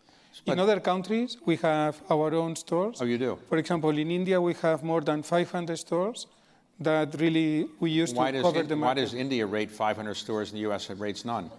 But 0.45 0.53
in 0.53 0.59
other 0.59 0.79
countries, 0.79 1.37
we 1.45 1.55
have 1.57 2.01
our 2.09 2.33
own 2.33 2.55
stores. 2.55 2.97
Oh, 3.01 3.05
you 3.05 3.17
do? 3.17 3.37
For 3.49 3.57
example, 3.57 3.89
in 3.97 4.11
India, 4.11 4.39
we 4.39 4.53
have 4.61 4.83
more 4.83 5.01
than 5.01 5.23
500 5.23 5.77
stores 5.77 6.27
that 6.79 7.15
really 7.19 7.67
we 7.79 7.91
use 7.91 8.13
why 8.13 8.31
to 8.31 8.41
cover 8.41 8.61
in, 8.61 8.67
the 8.67 8.75
market. 8.75 8.99
Why 8.99 9.03
does 9.05 9.13
India 9.13 9.45
rate 9.45 9.71
500 9.71 10.13
stores 10.15 10.51
and 10.51 10.57
the 10.57 10.61
U.S. 10.61 10.89
rates 10.89 11.25
none? 11.25 11.49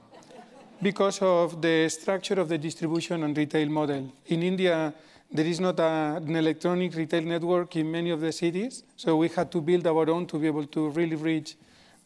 Because 0.83 1.23
of 1.23 1.63
the 1.63 1.89
structure 1.89 2.35
of 2.35 2.49
the 2.49 2.59
distribution 2.59 3.23
and 3.23 3.37
retail 3.37 3.69
model. 3.69 4.13
In 4.27 4.43
India, 4.43 4.93
there 5.31 5.47
is 5.47 5.59
not 5.59 5.81
a, 5.81 6.21
an 6.23 6.37
electronic 6.37 6.95
retail 6.95 7.23
network 7.23 7.77
in 7.77 7.91
many 7.91 8.11
of 8.11 8.21
the 8.21 8.31
cities, 8.31 8.85
so 8.97 9.17
we 9.17 9.29
had 9.29 9.51
to 9.53 9.61
build 9.61 9.87
our 9.87 10.09
own 10.11 10.27
to 10.27 10.39
be 10.39 10.47
able 10.47 10.67
to 10.67 10.91
really 10.91 11.17
reach 11.17 11.57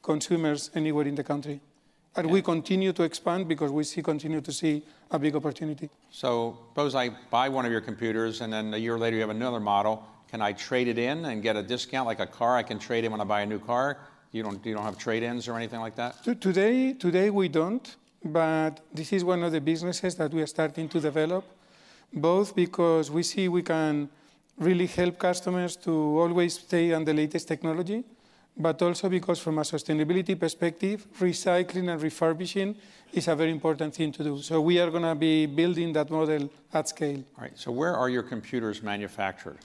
consumers 0.03 0.71
anywhere 0.75 1.07
in 1.07 1.15
the 1.15 1.25
country. 1.25 1.61
And 2.17 2.27
yeah. 2.27 2.33
we 2.33 2.43
continue 2.43 2.93
to 2.93 3.03
expand 3.03 3.49
because 3.49 3.71
we 3.71 3.85
see 3.85 4.03
continue 4.03 4.41
to 4.41 4.53
see 4.53 4.83
a 5.11 5.19
big 5.19 5.37
opportunity. 5.37 5.91
So 6.11 6.59
suppose 6.71 6.95
I 6.95 7.11
buy 7.31 7.49
one 7.49 7.67
of 7.67 7.73
your 7.73 7.81
computers 7.81 8.41
and 8.41 8.53
then 8.53 8.75
a 8.75 8.79
year 8.79 8.99
later 8.99 9.17
you 9.17 9.23
have 9.23 9.31
another 9.31 9.61
model. 9.61 10.05
Can 10.31 10.41
I 10.41 10.53
trade 10.53 10.87
it 10.87 10.99
in 10.99 11.25
and 11.25 11.43
get 11.43 11.57
a 11.57 11.63
discount 11.63 12.07
like 12.07 12.21
a 12.21 12.27
car? 12.27 12.57
I 12.57 12.63
can 12.63 12.79
trade 12.79 13.05
in 13.05 13.11
when 13.11 13.21
I 13.21 13.25
buy 13.25 13.41
a 13.41 13.47
new 13.47 13.59
car. 13.59 13.99
You 14.31 14.45
don't 14.45 14.65
you 14.65 14.75
don't 14.75 14.85
have 14.85 14.97
trade-ins 14.97 15.49
or 15.49 15.57
anything 15.57 15.81
like 15.81 15.97
that? 15.97 16.23
Today 16.41 16.93
today 16.93 17.31
we 17.31 17.49
don't, 17.49 17.97
but 18.25 18.81
this 18.95 19.13
is 19.13 19.25
one 19.25 19.43
of 19.43 19.51
the 19.51 19.61
businesses 19.61 20.15
that 20.15 20.31
we 20.33 20.41
are 20.43 20.47
starting 20.47 20.89
to 20.89 21.01
develop 21.01 21.45
both 22.13 22.55
because 22.55 23.11
we 23.11 23.23
see 23.23 23.49
we 23.49 23.63
can 23.63 24.09
really 24.59 24.87
help 24.87 25.19
customers 25.19 25.77
to 25.77 25.93
always 26.21 26.55
stay 26.59 26.93
on 26.93 27.05
the 27.05 27.15
latest 27.15 27.49
technology, 27.49 28.05
but 28.57 28.81
also 28.83 29.09
because 29.09 29.39
from 29.39 29.59
a 29.59 29.63
sustainability 29.63 30.39
perspective, 30.39 31.07
recycling 31.19 31.91
and 31.91 32.03
refurbishing 32.03 32.77
is 33.13 33.27
a 33.27 33.35
very 33.35 33.51
important 33.51 33.95
thing 33.95 34.13
to 34.13 34.23
do. 34.23 34.43
So 34.43 34.61
we 34.61 34.79
are 34.79 34.91
going 34.91 35.03
to 35.03 35.15
be 35.15 35.47
building 35.47 35.93
that 35.95 36.11
model 36.11 36.51
at 36.73 36.89
scale. 36.89 37.25
All 37.37 37.43
right. 37.43 37.59
So 37.59 37.73
where 37.73 37.97
are 37.97 38.09
your 38.09 38.23
computers 38.23 38.83
manufactured? 38.83 39.59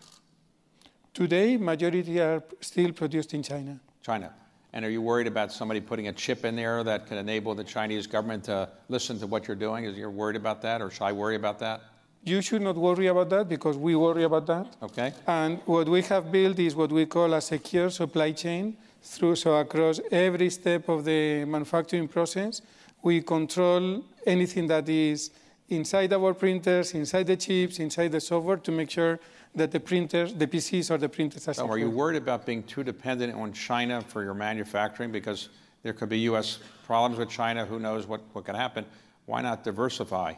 Today, 1.15 1.55
majority 1.55 2.19
are 2.19 2.43
still 2.59 2.91
produced 2.91 3.33
in 3.33 3.41
China. 3.41 3.79
China. 4.03 4.33
And 4.73 4.83
are 4.83 4.89
you 4.89 5.01
worried 5.01 5.27
about 5.27 5.49
somebody 5.49 5.79
putting 5.79 6.09
a 6.09 6.11
chip 6.11 6.43
in 6.43 6.57
there 6.57 6.83
that 6.83 7.07
can 7.07 7.17
enable 7.17 7.55
the 7.55 7.63
Chinese 7.63 8.05
government 8.05 8.43
to 8.43 8.67
listen 8.89 9.17
to 9.19 9.25
what 9.25 9.47
you're 9.47 9.55
doing? 9.55 9.85
Is 9.85 9.97
you 9.97 10.09
worried 10.09 10.35
about 10.35 10.61
that, 10.63 10.81
or 10.81 10.91
should 10.91 11.05
I 11.05 11.13
worry 11.13 11.37
about 11.37 11.57
that? 11.59 11.79
You 12.25 12.41
should 12.41 12.63
not 12.63 12.75
worry 12.75 13.07
about 13.07 13.29
that 13.29 13.47
because 13.47 13.77
we 13.77 13.95
worry 13.95 14.23
about 14.23 14.45
that. 14.47 14.75
Okay. 14.83 15.13
And 15.25 15.61
what 15.65 15.87
we 15.87 16.01
have 16.01 16.29
built 16.33 16.59
is 16.59 16.75
what 16.75 16.91
we 16.91 17.05
call 17.05 17.33
a 17.33 17.39
secure 17.39 17.89
supply 17.89 18.33
chain 18.33 18.75
through 19.01 19.37
so 19.37 19.55
across 19.55 20.01
every 20.11 20.49
step 20.49 20.89
of 20.89 21.05
the 21.05 21.45
manufacturing 21.45 22.09
process, 22.09 22.61
we 23.01 23.21
control 23.21 24.03
anything 24.25 24.67
that 24.67 24.89
is 24.89 25.31
inside 25.69 26.13
our 26.13 26.33
printers, 26.33 26.93
inside 26.93 27.27
the 27.27 27.35
chips, 27.35 27.79
inside 27.79 28.11
the 28.11 28.21
software 28.21 28.57
to 28.57 28.71
make 28.71 28.89
sure 28.89 29.19
that 29.55 29.71
the 29.71 29.79
printers, 29.79 30.33
the 30.33 30.47
PCs 30.47 30.91
or 30.91 30.97
the 30.97 31.09
printers 31.09 31.47
are 31.47 31.53
so 31.53 31.67
Are 31.67 31.77
you 31.77 31.89
worried 31.89 32.17
about 32.17 32.45
being 32.45 32.63
too 32.63 32.83
dependent 32.83 33.33
on 33.33 33.53
China 33.53 34.01
for 34.01 34.23
your 34.23 34.33
manufacturing? 34.33 35.11
Because 35.11 35.49
there 35.83 35.93
could 35.93 36.09
be 36.09 36.19
U.S. 36.31 36.59
problems 36.85 37.17
with 37.17 37.29
China. 37.29 37.65
Who 37.65 37.79
knows 37.79 38.05
what, 38.05 38.21
what 38.33 38.45
can 38.45 38.55
happen? 38.55 38.85
Why 39.25 39.41
not 39.41 39.63
diversify? 39.63 40.33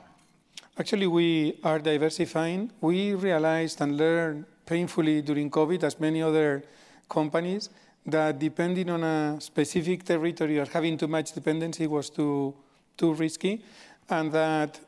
Actually, 0.77 1.07
we 1.07 1.59
are 1.63 1.79
diversifying. 1.79 2.71
We 2.81 3.15
realized 3.15 3.81
and 3.81 3.97
learned 3.97 4.45
painfully 4.65 5.21
during 5.21 5.49
COVID, 5.49 5.83
as 5.83 5.99
many 5.99 6.21
other 6.21 6.63
companies, 7.09 7.69
that 8.05 8.37
depending 8.39 8.89
on 8.89 9.03
a 9.03 9.41
specific 9.41 10.03
territory 10.03 10.59
or 10.59 10.65
having 10.65 10.97
too 10.97 11.07
much 11.07 11.31
dependency 11.31 11.87
was 11.87 12.09
too, 12.09 12.53
too 12.95 13.13
risky, 13.13 13.63
and 14.09 14.31
that 14.31 14.79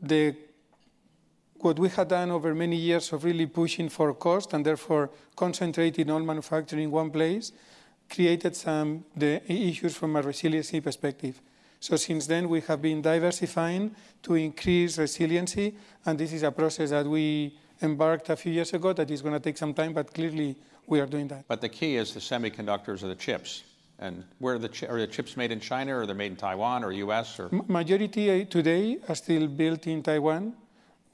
the, 0.00 0.34
what 1.60 1.78
we 1.78 1.88
had 1.88 2.08
done 2.08 2.30
over 2.30 2.54
many 2.54 2.76
years 2.76 3.12
of 3.12 3.24
really 3.24 3.46
pushing 3.46 3.88
for 3.88 4.14
cost 4.14 4.52
and 4.52 4.64
therefore 4.64 5.10
concentrating 5.36 6.10
all 6.10 6.20
manufacturing 6.20 6.84
in 6.84 6.90
one 6.90 7.10
place 7.10 7.52
created 8.08 8.56
some 8.56 9.04
the 9.16 9.40
issues 9.52 9.94
from 9.94 10.16
a 10.16 10.22
resiliency 10.22 10.80
perspective. 10.80 11.40
So 11.80 11.96
since 11.96 12.26
then, 12.26 12.48
we 12.48 12.60
have 12.62 12.82
been 12.82 13.02
diversifying 13.02 13.94
to 14.22 14.34
increase 14.34 14.98
resiliency, 14.98 15.76
and 16.04 16.18
this 16.18 16.32
is 16.32 16.42
a 16.42 16.50
process 16.50 16.90
that 16.90 17.06
we 17.06 17.56
embarked 17.80 18.30
a 18.30 18.36
few 18.36 18.52
years 18.52 18.72
ago 18.72 18.92
that 18.92 19.10
is 19.10 19.22
going 19.22 19.34
to 19.34 19.40
take 19.40 19.56
some 19.56 19.72
time, 19.72 19.92
but 19.92 20.12
clearly 20.12 20.56
we 20.86 21.00
are 21.00 21.06
doing 21.06 21.28
that. 21.28 21.46
But 21.46 21.60
the 21.60 21.68
key 21.68 21.96
is 21.96 22.14
the 22.14 22.20
semiconductors 22.20 23.04
or 23.04 23.08
the 23.08 23.14
chips. 23.14 23.62
And 24.00 24.24
where 24.38 24.54
are 24.54 24.58
the, 24.58 24.68
chi- 24.68 24.86
are 24.86 24.98
the 25.00 25.06
chips 25.06 25.36
made 25.36 25.50
in 25.50 25.58
China 25.60 25.98
or 25.98 26.06
they're 26.06 26.14
made 26.14 26.30
in 26.32 26.36
Taiwan 26.36 26.84
or 26.84 26.92
US 26.92 27.38
or? 27.40 27.48
Majority 27.66 28.42
uh, 28.42 28.44
today 28.44 28.98
are 29.08 29.14
still 29.14 29.48
built 29.48 29.86
in 29.86 30.02
Taiwan. 30.02 30.54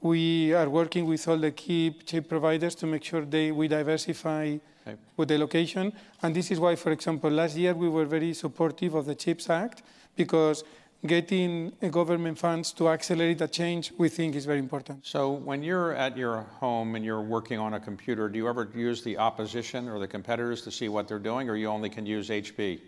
We 0.01 0.53
are 0.53 0.69
working 0.69 1.05
with 1.07 1.27
all 1.27 1.37
the 1.37 1.51
key 1.51 1.95
chip 2.05 2.29
providers 2.29 2.75
to 2.75 2.85
make 2.85 3.03
sure 3.03 3.21
they, 3.25 3.51
we 3.51 3.67
diversify 3.67 4.57
Okay. 4.87 4.97
with 5.17 5.29
the 5.29 5.37
location. 5.39 5.91
And 6.21 6.35
this 6.35 6.51
is 6.51 6.59
why, 6.59 6.75
for 6.75 6.91
example, 6.91 7.31
last 7.31 7.55
year 7.57 7.73
we 7.73 7.89
were 7.89 8.05
very 8.05 8.35
supportive 8.35 8.93
of 8.93 9.07
the 9.07 9.15
CHIPS 9.15 9.49
Act 9.49 9.81
because 10.15 10.63
getting 11.05 11.73
uh, 11.81 11.87
government 11.87 12.37
funds 12.37 12.71
to 12.73 12.89
accelerate 12.89 13.37
the 13.37 13.47
change 13.47 13.91
we 13.97 14.09
think 14.09 14.35
is 14.35 14.45
very 14.45 14.59
important. 14.59 15.05
So 15.05 15.31
when 15.31 15.63
you're 15.63 15.93
at 15.93 16.17
your 16.17 16.41
home 16.59 16.95
and 16.95 17.03
you're 17.03 17.21
working 17.21 17.59
on 17.59 17.73
a 17.73 17.79
computer, 17.79 18.29
do 18.29 18.37
you 18.37 18.47
ever 18.47 18.69
use 18.75 19.03
the 19.03 19.17
opposition 19.17 19.89
or 19.89 19.99
the 19.99 20.07
competitors 20.07 20.61
to 20.63 20.71
see 20.71 20.89
what 20.89 21.07
they're 21.07 21.19
doing 21.19 21.49
or 21.49 21.55
you 21.55 21.67
only 21.67 21.89
can 21.89 22.05
use 22.05 22.29
HP? 22.29 22.79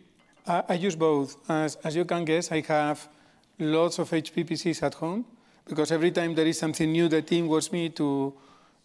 I, 0.45 0.63
I 0.69 0.74
use 0.74 0.95
both. 0.95 1.38
As, 1.50 1.75
as 1.83 1.95
you 1.95 2.05
can 2.05 2.25
guess, 2.25 2.51
I 2.51 2.62
have 2.62 3.07
lots 3.59 4.00
of 4.00 4.09
HP 4.09 4.45
PCs 4.45 4.83
at 4.83 4.93
home 4.95 5.25
because 5.65 5.91
every 5.91 6.12
time 6.12 6.36
there 6.36 6.45
is 6.45 6.57
something 6.57 6.91
new, 6.91 7.07
the 7.07 7.21
team 7.21 7.47
wants 7.47 7.71
me 7.71 7.89
to, 7.89 8.33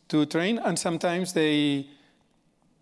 to 0.09 0.27
train, 0.27 0.59
and 0.59 0.79
sometimes 0.79 1.33
they 1.33 1.87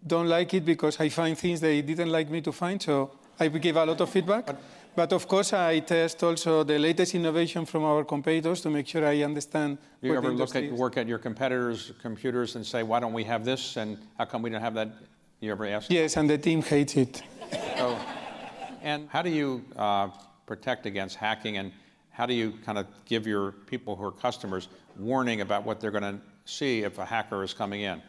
don't 0.06 0.28
like 0.28 0.54
it 0.54 0.64
because 0.64 0.98
I 0.98 1.08
find 1.10 1.36
things 1.36 1.60
they 1.60 1.82
didn't 1.82 2.10
like 2.10 2.30
me 2.30 2.40
to 2.42 2.52
find, 2.52 2.80
so 2.80 3.10
I 3.38 3.48
give 3.48 3.76
a 3.76 3.84
lot 3.84 4.00
of 4.00 4.08
feedback. 4.08 4.46
But 4.46 4.60
of 4.96 5.28
course, 5.28 5.52
I 5.52 5.80
test 5.80 6.22
also 6.22 6.64
the 6.64 6.78
latest 6.78 7.14
innovation 7.14 7.64
from 7.66 7.84
our 7.84 8.04
competitors 8.04 8.60
to 8.62 8.70
make 8.70 8.86
sure 8.86 9.06
I 9.06 9.22
understand. 9.22 9.78
Do 10.02 10.08
you 10.08 10.16
ever 10.16 10.30
look 10.30 10.54
at 10.56 10.72
work 10.72 10.96
at 10.96 11.06
your 11.06 11.18
competitors' 11.18 11.92
computers 12.02 12.56
and 12.56 12.66
say, 12.66 12.82
why 12.82 13.00
don't 13.00 13.12
we 13.12 13.24
have 13.24 13.44
this 13.44 13.76
and 13.76 13.98
how 14.18 14.24
come 14.24 14.42
we 14.42 14.50
don't 14.50 14.60
have 14.60 14.74
that? 14.74 14.90
You 15.40 15.52
ever 15.52 15.66
ask? 15.66 15.90
Yes, 15.90 16.16
and 16.16 16.28
the 16.28 16.36
team 16.36 16.62
hates 16.62 16.96
it. 16.96 17.22
So, 17.76 17.98
and 18.82 19.08
how 19.08 19.22
do 19.22 19.30
you 19.30 19.64
uh, 19.76 20.08
protect 20.46 20.86
against 20.86 21.16
hacking 21.16 21.56
and 21.56 21.72
how 22.10 22.26
do 22.26 22.34
you 22.34 22.52
kind 22.66 22.76
of 22.76 22.86
give 23.06 23.26
your 23.26 23.52
people 23.52 23.96
who 23.96 24.04
are 24.04 24.12
customers 24.12 24.68
warning 24.98 25.40
about 25.40 25.64
what 25.64 25.80
they're 25.80 25.90
going 25.90 26.02
to 26.02 26.20
see 26.44 26.82
if 26.82 26.98
a 26.98 27.04
hacker 27.04 27.42
is 27.42 27.54
coming 27.54 27.82
in? 27.82 28.02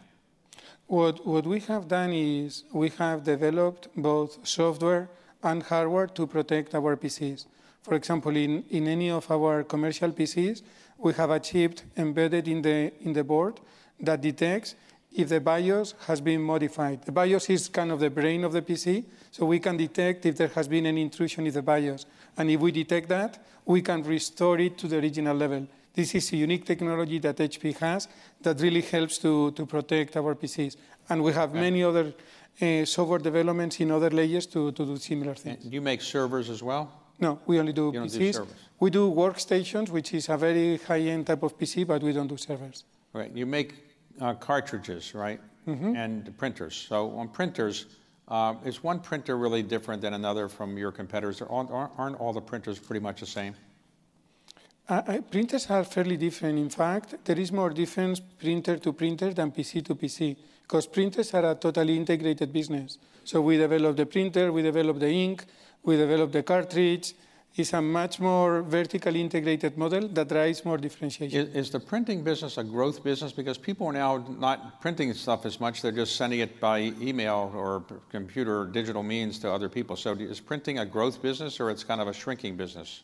What, 0.88 1.26
what 1.26 1.46
we 1.46 1.62
have 1.62 1.88
done 1.88 2.12
is 2.12 2.66
we 2.74 2.90
have 2.98 3.24
developed 3.24 3.88
both 3.96 4.46
software 4.46 5.10
and 5.44 5.64
hardware 5.64 6.08
to 6.08 6.28
protect 6.28 6.76
our 6.76 6.96
PCs. 6.96 7.46
For 7.82 7.96
example, 7.96 8.36
in, 8.36 8.64
in 8.70 8.88
any 8.88 9.10
of 9.10 9.30
our 9.32 9.64
commercial 9.64 10.12
PCs, 10.12 10.62
we 10.98 11.14
have 11.14 11.32
a 11.32 11.40
chip 11.40 11.80
embedded 11.98 12.48
in 12.48 12.62
the, 12.62 12.92
in 13.02 13.14
the 13.14 13.24
board 13.24 13.60
that 14.00 14.22
detects 14.22 14.76
if 15.14 15.30
the 15.30 15.40
BIOS 15.40 15.96
has 16.08 16.22
been 16.22 16.42
modified. 16.42 17.04
The 17.04 17.12
BIOS 17.12 17.50
is 17.50 17.70
kind 17.70 17.92
of 17.92 18.00
the 18.00 18.10
brain 18.10 18.44
of 18.44 18.54
the 18.54 18.62
PC, 18.62 19.04
so 19.32 19.46
we 19.46 19.60
can 19.60 19.78
detect 19.78 20.26
if 20.26 20.38
there 20.38 20.48
has 20.50 20.68
been 20.68 20.86
any 20.86 21.02
intrusion 21.02 21.46
in 21.46 21.54
the 21.54 21.62
BIOS. 21.62 22.06
And 22.38 22.50
if 22.50 22.60
we 22.62 22.72
detect 22.72 23.10
that, 23.10 23.44
we 23.66 23.82
can 23.82 24.04
restore 24.04 24.60
it 24.60 24.78
to 24.78 24.88
the 24.88 24.98
original 24.98 25.36
level. 25.36 25.68
This 25.94 26.16
is 26.16 26.32
a 26.32 26.38
unique 26.38 26.66
technology 26.66 27.20
that 27.20 27.36
HP 27.36 27.78
has 27.80 28.08
that 28.42 28.62
really 28.62 28.82
helps 28.82 29.18
to, 29.20 29.52
to 29.52 29.66
protect 29.66 30.16
our 30.16 30.36
PCs. 30.36 30.78
And 31.10 31.22
we 31.22 31.34
have 31.34 31.54
many 31.54 31.84
other 31.84 32.14
uh, 32.62 32.86
software 32.86 33.20
developments 33.20 33.80
in 33.80 33.92
other 33.92 34.10
layers 34.10 34.46
to, 34.48 34.72
to 34.72 34.86
do 34.86 34.98
similar 34.98 35.36
things. 35.36 35.64
Do 35.64 35.70
you 35.70 35.82
make 35.82 36.02
servers 36.02 36.50
as 36.50 36.62
well? 36.64 36.92
No, 37.20 37.40
we 37.46 37.60
only 37.60 37.74
do 37.74 37.92
You 37.94 38.00
don't 38.00 38.12
do 38.12 38.20
PCs. 38.20 38.48
we 38.80 38.90
do 38.90 39.12
workstations, 39.12 39.90
which 39.90 40.14
is 40.14 40.30
a 40.30 40.38
very 40.38 40.78
high-end 40.78 41.28
type 41.28 41.44
of 41.44 41.58
PC, 41.58 41.86
but 41.86 42.02
we 42.02 42.14
don't 42.14 42.28
do 42.28 42.38
servers. 42.38 42.84
Right. 43.14 43.32
You 43.36 43.46
make 43.46 43.76
uh, 44.20 44.34
cartridges, 44.34 45.14
right? 45.14 45.40
And 45.68 46.36
printers. 46.38 46.76
So 46.76 47.12
on 47.12 47.30
printers, 47.30 47.86
uh, 48.28 48.56
is 48.66 48.84
one 48.84 49.00
printer 49.00 49.38
really 49.38 49.62
different 49.64 50.02
than 50.02 50.14
another 50.16 50.50
from 50.50 50.78
your 50.78 50.92
competitors? 50.92 51.42
Aren't, 51.42 51.70
aren't 51.72 52.20
all 52.20 52.34
the 52.34 52.42
printers 52.42 52.80
pretty 52.80 53.00
much 53.00 53.20
the 53.20 53.26
same? 53.28 53.54
Uh, 54.90 55.02
uh, 55.08 55.22
printers 55.22 55.70
are 55.70 55.84
fairly 55.84 56.18
different. 56.18 56.58
In 56.58 56.70
fact, 56.70 57.16
there 57.24 57.40
is 57.40 57.52
more 57.52 57.70
difference 57.70 58.20
printer 58.20 58.78
to 58.78 58.92
printer 58.92 59.34
than 59.34 59.52
PC 59.52 59.86
to 59.86 59.96
PC 59.96 60.36
because 60.72 60.88
printers 60.88 61.34
are 61.34 61.52
a 61.52 61.56
totally 61.56 61.98
integrated 61.98 62.54
business. 62.54 62.98
So 63.26 63.42
we 63.42 63.58
develop 63.58 63.98
the 63.98 64.06
printer, 64.06 64.54
we 64.54 64.62
develop 64.62 65.00
the 65.00 65.10
ink, 65.10 65.44
we 65.84 65.98
develop 65.98 66.32
the 66.32 66.44
cartridge. 66.44 67.14
It's 67.54 67.74
a 67.74 67.82
much 67.82 68.22
more 68.22 68.62
vertically 68.62 69.20
integrated 69.20 69.78
model 69.78 70.08
that 70.08 70.30
drives 70.30 70.64
more 70.64 70.78
differentiation. 70.78 71.38
Is, 71.38 71.56
is 71.56 71.70
the 71.72 71.82
printing 71.82 72.24
business 72.24 72.58
a 72.58 72.64
growth 72.64 73.04
business? 73.04 73.34
Because 73.34 73.58
people 73.58 73.88
are 73.88 73.92
now 73.92 74.26
not 74.40 74.80
printing 74.80 75.14
stuff 75.14 75.46
as 75.46 75.60
much, 75.60 75.82
they're 75.82 75.92
just 75.92 76.16
sending 76.16 76.40
it 76.40 76.62
by 76.62 76.94
email 77.02 77.52
or 77.54 77.84
computer 78.10 78.62
or 78.62 78.66
digital 78.66 79.04
means 79.04 79.40
to 79.40 79.52
other 79.52 79.68
people. 79.68 79.98
So 79.98 80.14
is 80.14 80.40
printing 80.40 80.80
a 80.80 80.86
growth 80.86 81.22
business 81.22 81.60
or 81.60 81.70
it's 81.70 81.84
kind 81.84 82.00
of 82.00 82.08
a 82.08 82.14
shrinking 82.14 82.56
business? 82.56 83.04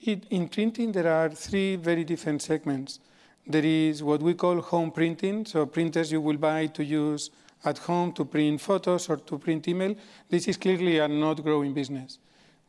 It, 0.00 0.26
in 0.30 0.48
printing, 0.48 0.92
there 0.92 1.12
are 1.12 1.28
three 1.28 1.74
very 1.74 2.04
different 2.04 2.40
segments. 2.40 3.00
There 3.46 3.64
is 3.64 4.02
what 4.02 4.22
we 4.22 4.34
call 4.34 4.60
home 4.60 4.90
printing, 4.90 5.44
so 5.46 5.66
printers 5.66 6.12
you 6.12 6.20
will 6.20 6.36
buy 6.36 6.66
to 6.66 6.84
use 6.84 7.30
at 7.64 7.78
home 7.78 8.12
to 8.12 8.24
print 8.24 8.60
photos 8.60 9.08
or 9.08 9.16
to 9.16 9.38
print 9.38 9.68
email. 9.68 9.94
This 10.28 10.48
is 10.48 10.56
clearly 10.56 10.98
a 10.98 11.08
not 11.08 11.42
growing 11.42 11.74
business. 11.74 12.18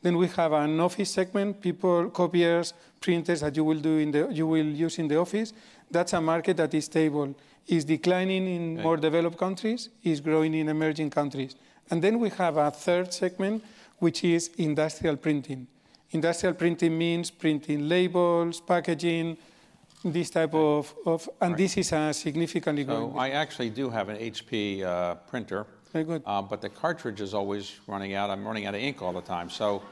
Then 0.02 0.18
we 0.18 0.28
have 0.30 0.52
an 0.54 0.80
office 0.80 1.12
segment, 1.12 1.62
people, 1.62 2.10
copiers, 2.10 2.74
printers 3.00 3.42
that 3.42 3.56
you 3.56 3.64
will 3.64 3.80
do 3.80 3.98
in 3.98 4.12
the 4.12 4.30
you 4.32 4.48
will 4.48 4.66
use 4.66 4.98
in 4.98 5.08
the 5.08 5.18
office. 5.18 5.54
That's 5.92 6.14
a 6.14 6.22
market 6.22 6.58
that 6.58 6.74
is 6.74 6.86
stable, 6.86 7.36
is 7.68 7.86
declining 7.86 8.48
in 8.48 8.82
more 8.82 8.98
developed 8.98 9.38
countries, 9.38 9.90
is 10.04 10.20
growing 10.20 10.54
in 10.56 10.70
emerging 10.70 11.12
countries. 11.12 11.56
And 11.90 12.02
then 12.02 12.20
we 12.20 12.30
have 12.30 12.58
a 12.58 12.72
third 12.72 13.14
segment, 13.14 13.64
which 14.00 14.24
is 14.24 14.50
industrial 14.58 15.18
printing. 15.18 15.68
Industrial 16.12 16.56
printing 16.56 16.98
means 16.98 17.30
printing 17.30 17.88
labels, 17.88 18.60
packaging, 18.62 19.38
this 20.04 20.30
type 20.30 20.54
of, 20.54 20.94
of 21.06 21.30
and 21.42 21.56
this 21.58 21.78
is 21.78 21.92
a 21.92 22.14
significantly 22.14 22.84
growing. 22.84 23.14
So 23.14 23.20
I 23.20 23.30
actually 23.30 23.70
do 23.70 23.90
have 23.90 24.10
an 24.10 24.18
HP 24.18 24.84
uh, 24.84 25.16
printer. 25.16 25.66
Very 25.94 26.06
good. 26.06 26.24
Uh, 26.26 26.42
but 26.42 26.62
the 26.62 26.70
cartridge 26.70 27.22
is 27.22 27.34
always 27.34 27.80
running 27.88 28.14
out. 28.14 28.30
I'm 28.30 28.46
running 28.46 28.66
out 28.66 28.76
of 28.76 28.82
ink 28.82 29.02
all 29.02 29.14
the 29.14 29.22
time. 29.22 29.50
So 29.50 29.84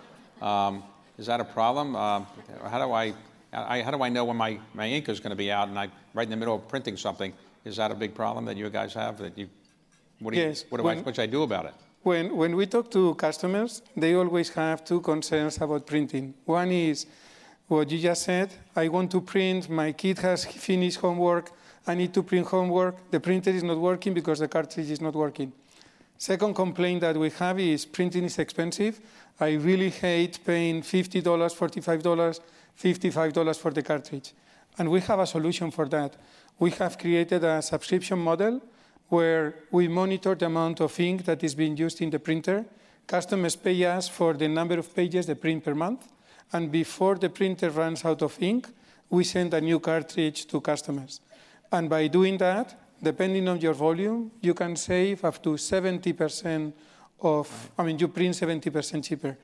um, 0.41 0.83
is 1.17 1.25
that 1.27 1.39
a 1.39 1.45
problem? 1.45 1.95
Um 1.95 2.25
how 2.69 2.85
do 2.85 2.91
I, 2.93 3.13
I, 3.53 3.81
how 3.81 3.91
do 3.91 4.01
I 4.03 4.09
know 4.09 4.25
when 4.25 4.37
my, 4.37 4.59
my 4.73 4.87
ink 4.87 5.09
is 5.09 5.19
going 5.19 5.31
to 5.31 5.35
be 5.35 5.51
out 5.51 5.67
and 5.69 5.77
I 5.77 5.89
right 6.13 6.23
in 6.23 6.29
the 6.29 6.37
middle 6.37 6.55
of 6.55 6.67
printing 6.67 6.97
something? 6.97 7.33
Is 7.65 7.75
that 7.77 7.91
a 7.91 7.95
big 7.95 8.13
problem 8.13 8.45
that 8.45 8.57
you 8.57 8.69
guys 8.69 8.93
have? 8.93 9.17
That 9.17 9.37
you, 9.37 9.49
what 10.19 10.33
do 10.33 10.39
you, 10.39 10.47
Yes, 10.47 10.65
what 10.69 10.81
do 10.81 10.87
I, 10.87 10.95
what 10.97 11.15
should 11.15 11.23
I 11.23 11.27
do 11.27 11.43
about 11.43 11.65
it? 11.65 11.73
When, 12.03 12.35
when 12.35 12.55
we 12.55 12.65
talk 12.65 12.89
to 12.91 13.13
customers, 13.15 13.81
they 13.95 14.13
always 14.15 14.49
have 14.49 14.85
two 14.85 15.01
concerns 15.01 15.57
about 15.57 15.85
printing. 15.85 16.33
One 16.45 16.71
is 16.71 17.05
what 17.69 17.89
you 17.91 17.99
just 17.99 18.23
said 18.23 18.51
I 18.75 18.89
want 18.89 19.11
to 19.11 19.21
print, 19.21 19.69
my 19.69 19.93
kid 19.93 20.19
has 20.19 20.43
finished 20.43 20.99
homework, 20.99 21.51
I 21.88 21.95
need 21.95 22.13
to 22.15 22.23
print 22.23 22.47
homework, 22.47 23.09
the 23.11 23.19
printer 23.19 23.51
is 23.51 23.63
not 23.63 23.77
working 23.77 24.13
because 24.13 24.39
the 24.39 24.47
cartridge 24.47 24.89
is 24.89 24.99
not 24.99 25.13
working. 25.13 25.53
Second 26.17 26.53
complaint 26.53 26.99
that 26.99 27.15
we 27.15 27.29
have 27.29 27.59
is 27.59 27.85
printing 27.85 28.25
is 28.25 28.38
expensive. 28.39 28.99
I 29.39 29.53
really 29.53 29.89
hate 29.89 30.39
paying 30.43 30.81
$50, 30.81 31.23
$45, 31.23 32.39
$55 32.77 33.57
for 33.57 33.71
the 33.71 33.81
cartridge. 33.81 34.33
And 34.77 34.89
we 34.91 34.99
have 35.01 35.19
a 35.19 35.25
solution 35.25 35.71
for 35.71 35.88
that. 35.88 36.17
We 36.57 36.71
have 36.71 36.97
created 36.97 37.45
a 37.45 37.61
subscription 37.61 38.19
model 38.19 38.61
where 39.07 39.55
we 39.71 39.88
monitor 39.88 40.35
the 40.35 40.47
amount 40.47 40.81
of 40.81 40.99
ink 40.99 41.23
that 41.23 41.41
is 41.41 41.55
being 41.55 41.77
used 41.77 42.01
in 42.01 42.09
the 42.09 42.19
printer. 42.19 42.65
Customers 43.07 43.55
pay 43.55 43.85
us 43.85 44.09
for 44.09 44.33
the 44.33 44.49
number 44.49 44.77
of 44.77 44.93
pages 44.93 45.25
they 45.25 45.35
print 45.35 45.63
per 45.63 45.73
month. 45.73 46.05
And 46.51 46.72
before 46.72 47.15
the 47.15 47.29
printer 47.29 47.70
runs 47.70 48.03
out 48.06 48.22
of 48.22 48.41
ink, 48.41 48.68
we 49.10 49.24
send 49.24 49.53
a 49.53 49.62
new 49.62 49.79
cartridge 49.79 50.46
to 50.48 50.62
customers. 50.62 51.22
And 51.72 51.89
by 51.89 52.08
doing 52.08 52.38
that, 52.38 52.79
depending 53.01 53.48
on 53.48 53.60
your 53.62 53.74
volume, 53.74 54.32
you 54.41 54.53
can 54.53 54.75
save 54.75 55.24
up 55.24 55.41
to 55.44 55.51
70% 55.51 56.74
of, 57.22 57.72
I 57.77 57.84
mean, 57.84 58.00
you 58.00 58.08
print 58.08 58.36
70% 58.36 59.03
cheaper. 59.03 59.38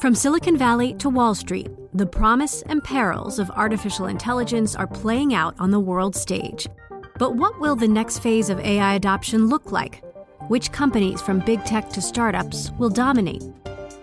From 0.00 0.14
Silicon 0.14 0.58
Valley 0.58 0.92
to 0.94 1.08
Wall 1.08 1.34
Street, 1.34 1.68
the 1.94 2.04
promise 2.04 2.62
and 2.62 2.84
perils 2.84 3.38
of 3.38 3.50
artificial 3.52 4.06
intelligence 4.06 4.76
are 4.76 4.86
playing 4.86 5.32
out 5.32 5.54
on 5.58 5.70
the 5.70 5.80
world 5.80 6.14
stage. 6.14 6.66
But 7.18 7.36
what 7.36 7.58
will 7.60 7.76
the 7.76 7.88
next 7.88 8.18
phase 8.18 8.50
of 8.50 8.60
AI 8.60 8.94
adoption 8.94 9.46
look 9.46 9.72
like? 9.72 10.02
Which 10.48 10.72
companies, 10.72 11.22
from 11.22 11.38
big 11.38 11.64
tech 11.64 11.88
to 11.90 12.02
startups, 12.02 12.70
will 12.72 12.90
dominate? 12.90 13.44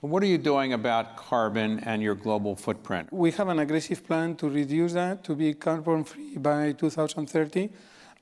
What 0.00 0.22
are 0.22 0.26
you 0.26 0.38
doing 0.38 0.72
about 0.72 1.18
carbon 1.18 1.80
and 1.80 2.00
your 2.02 2.14
global 2.14 2.56
footprint? 2.56 3.12
We 3.12 3.32
have 3.32 3.48
an 3.48 3.58
aggressive 3.58 4.06
plan 4.06 4.34
to 4.36 4.48
reduce 4.48 4.94
that 4.94 5.22
to 5.24 5.34
be 5.34 5.52
carbon 5.52 6.04
free 6.04 6.38
by 6.38 6.72
2030. 6.72 7.68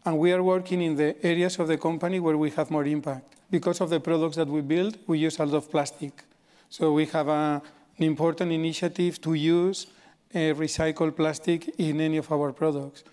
And 0.04 0.18
we 0.18 0.32
are 0.32 0.42
working 0.42 0.82
in 0.82 0.96
the 0.96 1.14
areas 1.24 1.56
of 1.60 1.68
the 1.68 1.78
company 1.78 2.18
where 2.18 2.36
we 2.36 2.50
have 2.50 2.72
more 2.72 2.84
impact. 2.84 3.36
Because 3.48 3.80
of 3.80 3.90
the 3.90 4.00
products 4.00 4.34
that 4.36 4.48
we 4.48 4.60
build, 4.60 4.98
we 5.06 5.20
use 5.20 5.38
a 5.38 5.44
lot 5.44 5.56
of 5.56 5.70
plastic. 5.70 6.24
So 6.68 6.92
we 6.92 7.06
have 7.06 7.28
a, 7.28 7.62
an 7.96 8.04
important 8.04 8.50
initiative 8.50 9.20
to 9.20 9.34
use 9.34 9.86
uh, 10.34 10.38
recycled 10.58 11.14
plastic 11.14 11.68
in 11.78 12.00
any 12.00 12.16
of 12.16 12.32
our 12.32 12.52
products. 12.52 13.04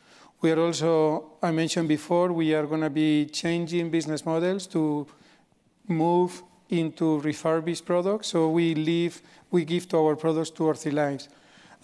We 0.42 0.52
are 0.52 0.60
also, 0.60 1.34
I 1.40 1.52
mentioned 1.52 1.88
before, 1.88 2.34
we 2.34 2.56
are 2.56 2.66
going 2.66 2.82
to 2.82 2.90
be 2.90 3.28
changing 3.28 3.92
business 3.92 4.26
models 4.26 4.66
to 4.68 5.06
move 5.88 6.42
into 6.70 7.20
refurbished 7.20 7.86
products. 7.86 8.30
So 8.30 8.50
we 8.50 8.74
give 9.66 9.90
to 9.90 9.98
our 9.98 10.16
products 10.16 10.50
two 10.50 10.66
or 10.66 10.76
three 10.76 10.92
lives. 10.92 11.30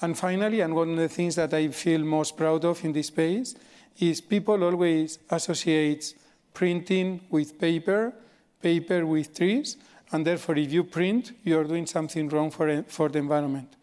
And 0.01 0.17
finally, 0.17 0.61
and 0.61 0.73
one 0.73 0.91
of 0.91 0.97
the 0.97 1.09
things 1.09 1.35
that 1.35 1.53
I 1.53 1.67
feel 1.69 2.03
most 2.03 2.35
proud 2.35 2.65
of 2.65 2.83
in 2.83 2.91
this 2.91 3.07
space 3.07 3.55
is 4.00 4.19
people 4.19 4.63
always 4.63 5.19
associate 5.29 6.15
printing 6.53 7.21
with 7.29 7.59
paper, 7.59 8.13
paper 8.61 9.05
with 9.05 9.35
trees, 9.35 9.77
and 10.11 10.25
therefore 10.25 10.57
if 10.57 10.71
you 10.73 10.83
print, 10.83 11.33
you're 11.43 11.63
doing 11.63 11.85
something 11.85 12.27
wrong 12.29 12.51
for, 12.51 12.83
for 12.83 13.09
the 13.09 13.19
environment. 13.19 13.75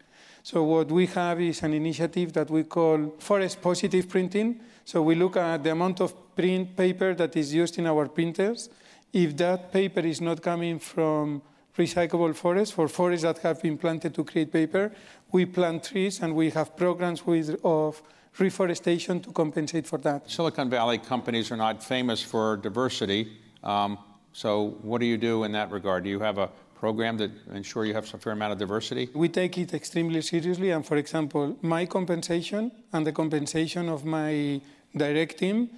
So 0.43 0.63
what 0.63 0.91
we 0.91 1.05
have 1.07 1.39
is 1.41 1.63
an 1.63 1.73
initiative 1.73 2.33
that 2.33 2.49
we 2.49 2.63
call 2.63 3.13
forest 3.19 3.61
positive 3.61 4.07
printing. 4.09 4.59
So 4.85 5.01
we 5.01 5.15
look 5.15 5.37
at 5.37 5.63
the 5.63 5.71
amount 5.71 6.01
of 6.01 6.35
print 6.35 6.75
paper 6.75 7.13
that 7.13 7.35
is 7.35 7.53
used 7.53 7.77
in 7.77 7.87
our 7.87 8.07
printers, 8.07 8.69
if 9.13 9.35
that 9.37 9.71
paper 9.71 10.01
is 10.01 10.21
not 10.21 10.41
coming 10.41 10.79
from 10.79 11.41
recyclable 11.77 12.35
forests, 12.35 12.73
for 12.73 12.87
forests 12.87 13.23
that 13.23 13.37
have 13.39 13.61
been 13.61 13.77
planted 13.77 14.13
to 14.13 14.23
create 14.23 14.51
paper, 14.51 14.91
we 15.31 15.45
plant 15.45 15.83
trees 15.83 16.21
and 16.21 16.35
we 16.35 16.49
have 16.51 16.75
programs 16.75 17.25
with, 17.25 17.59
of 17.63 18.01
reforestation 18.37 19.19
to 19.21 19.31
compensate 19.31 19.87
for 19.87 19.97
that. 19.99 20.29
Silicon 20.29 20.69
Valley 20.69 20.97
companies 20.97 21.51
are 21.51 21.57
not 21.57 21.83
famous 21.83 22.21
for 22.21 22.57
diversity. 22.57 23.37
Um, 23.63 23.97
so 24.33 24.77
what 24.81 24.99
do 25.01 25.07
you 25.07 25.17
do 25.17 25.43
in 25.43 25.51
that 25.53 25.71
regard? 25.71 26.03
Do 26.03 26.09
you 26.09 26.19
have 26.19 26.37
a 26.37 26.49
program 26.75 27.17
that 27.17 27.31
ensure 27.53 27.85
you 27.85 27.93
have 27.93 28.13
a 28.13 28.17
fair 28.17 28.33
amount 28.33 28.53
of 28.53 28.59
diversity? 28.59 29.09
We 29.13 29.27
take 29.29 29.57
it 29.57 29.73
extremely 29.73 30.21
seriously. 30.21 30.71
And 30.71 30.85
for 30.85 30.97
example, 30.97 31.57
my 31.61 31.85
compensation 31.85 32.71
and 32.93 33.05
the 33.05 33.11
compensation 33.11 33.89
of 33.89 34.05
my 34.05 34.61
direct 34.95 35.37
team 35.39 35.69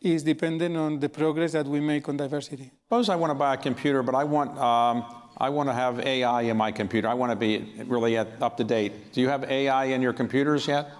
is 0.00 0.22
dependent 0.22 0.76
on 0.76 0.98
the 0.98 1.08
progress 1.08 1.52
that 1.52 1.66
we 1.66 1.80
make 1.80 2.08
on 2.08 2.16
diversity. 2.16 2.70
Suppose 2.84 3.08
I 3.08 3.16
want 3.16 3.30
to 3.30 3.34
buy 3.34 3.54
a 3.54 3.56
computer, 3.56 4.02
but 4.02 4.14
I 4.14 4.24
want 4.24 4.58
um, 4.58 5.04
I 5.40 5.48
want 5.48 5.70
to 5.70 5.72
have 5.72 6.00
AI 6.00 6.42
in 6.42 6.56
my 6.58 6.70
computer. 6.70 7.08
I 7.08 7.14
want 7.14 7.32
to 7.32 7.36
be 7.36 7.66
really 7.86 8.18
at, 8.18 8.28
up 8.42 8.58
to 8.58 8.64
date. 8.64 9.12
Do 9.12 9.22
you 9.22 9.28
have 9.28 9.44
AI 9.44 9.86
in 9.86 10.02
your 10.02 10.12
computers 10.12 10.68
yet? 10.68 10.90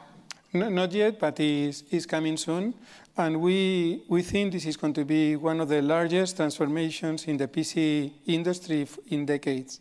No, 0.55 0.71
not 0.71 0.93
yet, 0.93 1.21
but 1.21 1.39
it's, 1.39 1.85
it's 1.91 2.07
coming 2.07 2.39
soon. 2.39 2.75
And 3.19 3.43
we, 3.43 4.03
we 4.09 4.23
think 4.23 4.53
this 4.53 4.65
is 4.65 4.79
going 4.79 4.95
to 4.95 5.05
be 5.05 5.37
one 5.37 5.61
of 5.61 5.69
the 5.69 5.83
largest 5.83 6.37
transformations 6.37 7.27
in 7.27 7.37
the 7.37 7.49
PC 7.49 8.13
industry 8.27 8.89
in 9.09 9.27
decades. 9.27 9.81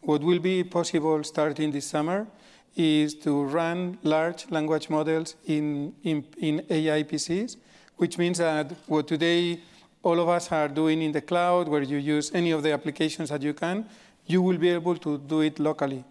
What 0.00 0.22
will 0.22 0.40
be 0.40 0.64
possible 0.64 1.22
starting 1.22 1.70
this 1.70 1.86
summer 1.86 2.26
is 2.74 3.14
to 3.14 3.44
run 3.44 3.98
large 4.02 4.50
language 4.50 4.90
models 4.90 5.36
in, 5.46 5.94
in, 6.02 6.24
in 6.38 6.66
AI 6.68 7.04
PCs 7.04 7.56
which 8.00 8.16
means 8.16 8.38
that 8.38 8.72
what 8.86 9.06
today 9.06 9.60
all 10.02 10.18
of 10.18 10.26
us 10.26 10.50
are 10.50 10.68
doing 10.68 11.02
in 11.02 11.12
the 11.12 11.20
cloud, 11.20 11.68
where 11.68 11.82
you 11.82 11.98
use 11.98 12.30
any 12.32 12.50
of 12.50 12.62
the 12.62 12.72
applications 12.72 13.28
that 13.28 13.42
you 13.42 13.52
can, 13.52 13.84
you 14.24 14.40
will 14.40 14.56
be 14.56 14.70
able 14.70 14.96
to 14.96 15.18
do 15.18 15.42
it 15.42 15.58
locally. 15.58 16.02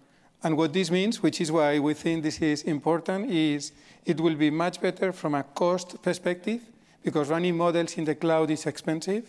And 0.44 0.56
what 0.56 0.72
this 0.72 0.92
means, 0.92 1.24
which 1.24 1.42
is 1.42 1.52
why 1.52 1.80
we 1.80 1.96
think 1.96 2.22
this 2.22 2.44
is 2.44 2.62
important, 2.62 3.32
is 3.32 3.72
it 4.06 4.20
will 4.20 4.36
be 4.36 4.52
much 4.52 4.80
better 4.80 5.12
from 5.12 5.34
a 5.34 5.42
cost 5.42 6.00
perspective, 6.04 6.62
because 7.02 7.28
running 7.30 7.58
models 7.58 7.98
in 7.98 8.06
the 8.06 8.14
cloud 8.14 8.52
is 8.52 8.68
expensive. 8.68 9.24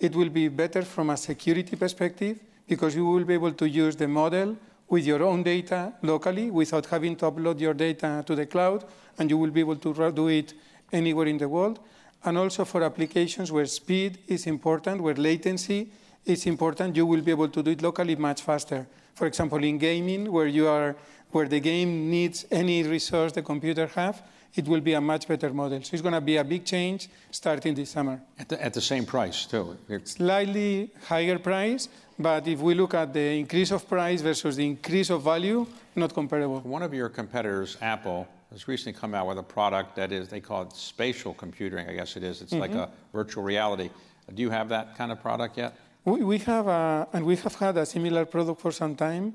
It 0.00 0.16
will 0.16 0.28
be 0.28 0.48
better 0.48 0.82
from 0.82 1.10
a 1.10 1.16
security 1.16 1.76
perspective, 1.76 2.40
because 2.66 2.96
you 2.96 3.06
will 3.06 3.24
be 3.24 3.34
able 3.34 3.52
to 3.52 3.68
use 3.68 3.94
the 3.94 4.08
model 4.08 4.56
with 4.88 5.06
your 5.06 5.22
own 5.22 5.44
data 5.44 5.92
locally 6.02 6.50
without 6.50 6.86
having 6.86 7.14
to 7.16 7.30
upload 7.30 7.60
your 7.60 7.74
data 7.74 8.24
to 8.26 8.34
the 8.34 8.46
cloud, 8.46 8.84
and 9.18 9.30
you 9.30 9.38
will 9.38 9.52
be 9.52 9.60
able 9.60 9.76
to 9.76 10.10
do 10.10 10.26
it 10.26 10.52
anywhere 10.92 11.26
in 11.26 11.38
the 11.38 11.48
world 11.48 11.78
and 12.24 12.38
also 12.38 12.64
for 12.64 12.82
applications 12.82 13.50
where 13.50 13.66
speed 13.66 14.18
is 14.28 14.46
important, 14.46 15.00
where 15.00 15.14
latency 15.14 15.90
is 16.24 16.46
important, 16.46 16.94
you 16.96 17.04
will 17.04 17.20
be 17.20 17.30
able 17.30 17.48
to 17.48 17.62
do 17.62 17.70
it 17.70 17.82
locally 17.82 18.16
much 18.16 18.42
faster. 18.42 18.86
For 19.14 19.26
example, 19.26 19.62
in 19.62 19.78
gaming, 19.78 20.30
where 20.30 20.46
you 20.46 20.68
are, 20.68 20.94
where 21.32 21.48
the 21.48 21.60
game 21.60 22.10
needs 22.10 22.46
any 22.50 22.82
resource 22.84 23.32
the 23.32 23.42
computer 23.42 23.86
have, 23.88 24.22
it 24.54 24.68
will 24.68 24.80
be 24.80 24.92
a 24.92 25.00
much 25.00 25.26
better 25.26 25.50
model. 25.52 25.82
So 25.82 25.94
it's 25.94 26.02
going 26.02 26.14
to 26.14 26.20
be 26.20 26.36
a 26.36 26.44
big 26.44 26.64
change 26.64 27.08
starting 27.30 27.74
this 27.74 27.90
summer. 27.90 28.20
At 28.38 28.50
the, 28.50 28.62
at 28.62 28.74
the 28.74 28.80
same 28.80 29.06
price, 29.06 29.46
too? 29.46 29.76
Slightly 30.04 30.90
higher 31.06 31.38
price, 31.38 31.88
but 32.18 32.46
if 32.46 32.60
we 32.60 32.74
look 32.74 32.94
at 32.94 33.12
the 33.12 33.38
increase 33.38 33.70
of 33.70 33.88
price 33.88 34.20
versus 34.20 34.56
the 34.56 34.66
increase 34.66 35.10
of 35.10 35.22
value, 35.22 35.66
not 35.96 36.14
comparable. 36.14 36.60
One 36.60 36.82
of 36.82 36.92
your 36.92 37.08
competitors, 37.08 37.78
Apple, 37.80 38.28
has 38.52 38.68
recently 38.68 38.98
come 38.98 39.14
out 39.14 39.26
with 39.26 39.38
a 39.38 39.42
product 39.42 39.96
that 39.96 40.12
is, 40.12 40.28
they 40.28 40.40
call 40.40 40.62
it 40.62 40.72
spatial 40.72 41.34
computing, 41.34 41.88
I 41.88 41.94
guess 41.94 42.16
it 42.16 42.22
is. 42.22 42.42
It's 42.42 42.52
mm-hmm. 42.52 42.60
like 42.60 42.74
a 42.74 42.90
virtual 43.12 43.42
reality. 43.42 43.90
Do 44.34 44.42
you 44.42 44.50
have 44.50 44.68
that 44.68 44.96
kind 44.96 45.10
of 45.10 45.20
product 45.20 45.58
yet? 45.58 45.74
We, 46.04 46.22
we 46.22 46.38
have, 46.38 46.66
a, 46.66 47.08
and 47.12 47.24
we 47.24 47.36
have 47.36 47.54
had 47.54 47.76
a 47.76 47.86
similar 47.86 48.24
product 48.24 48.60
for 48.60 48.72
some 48.72 48.94
time, 48.94 49.34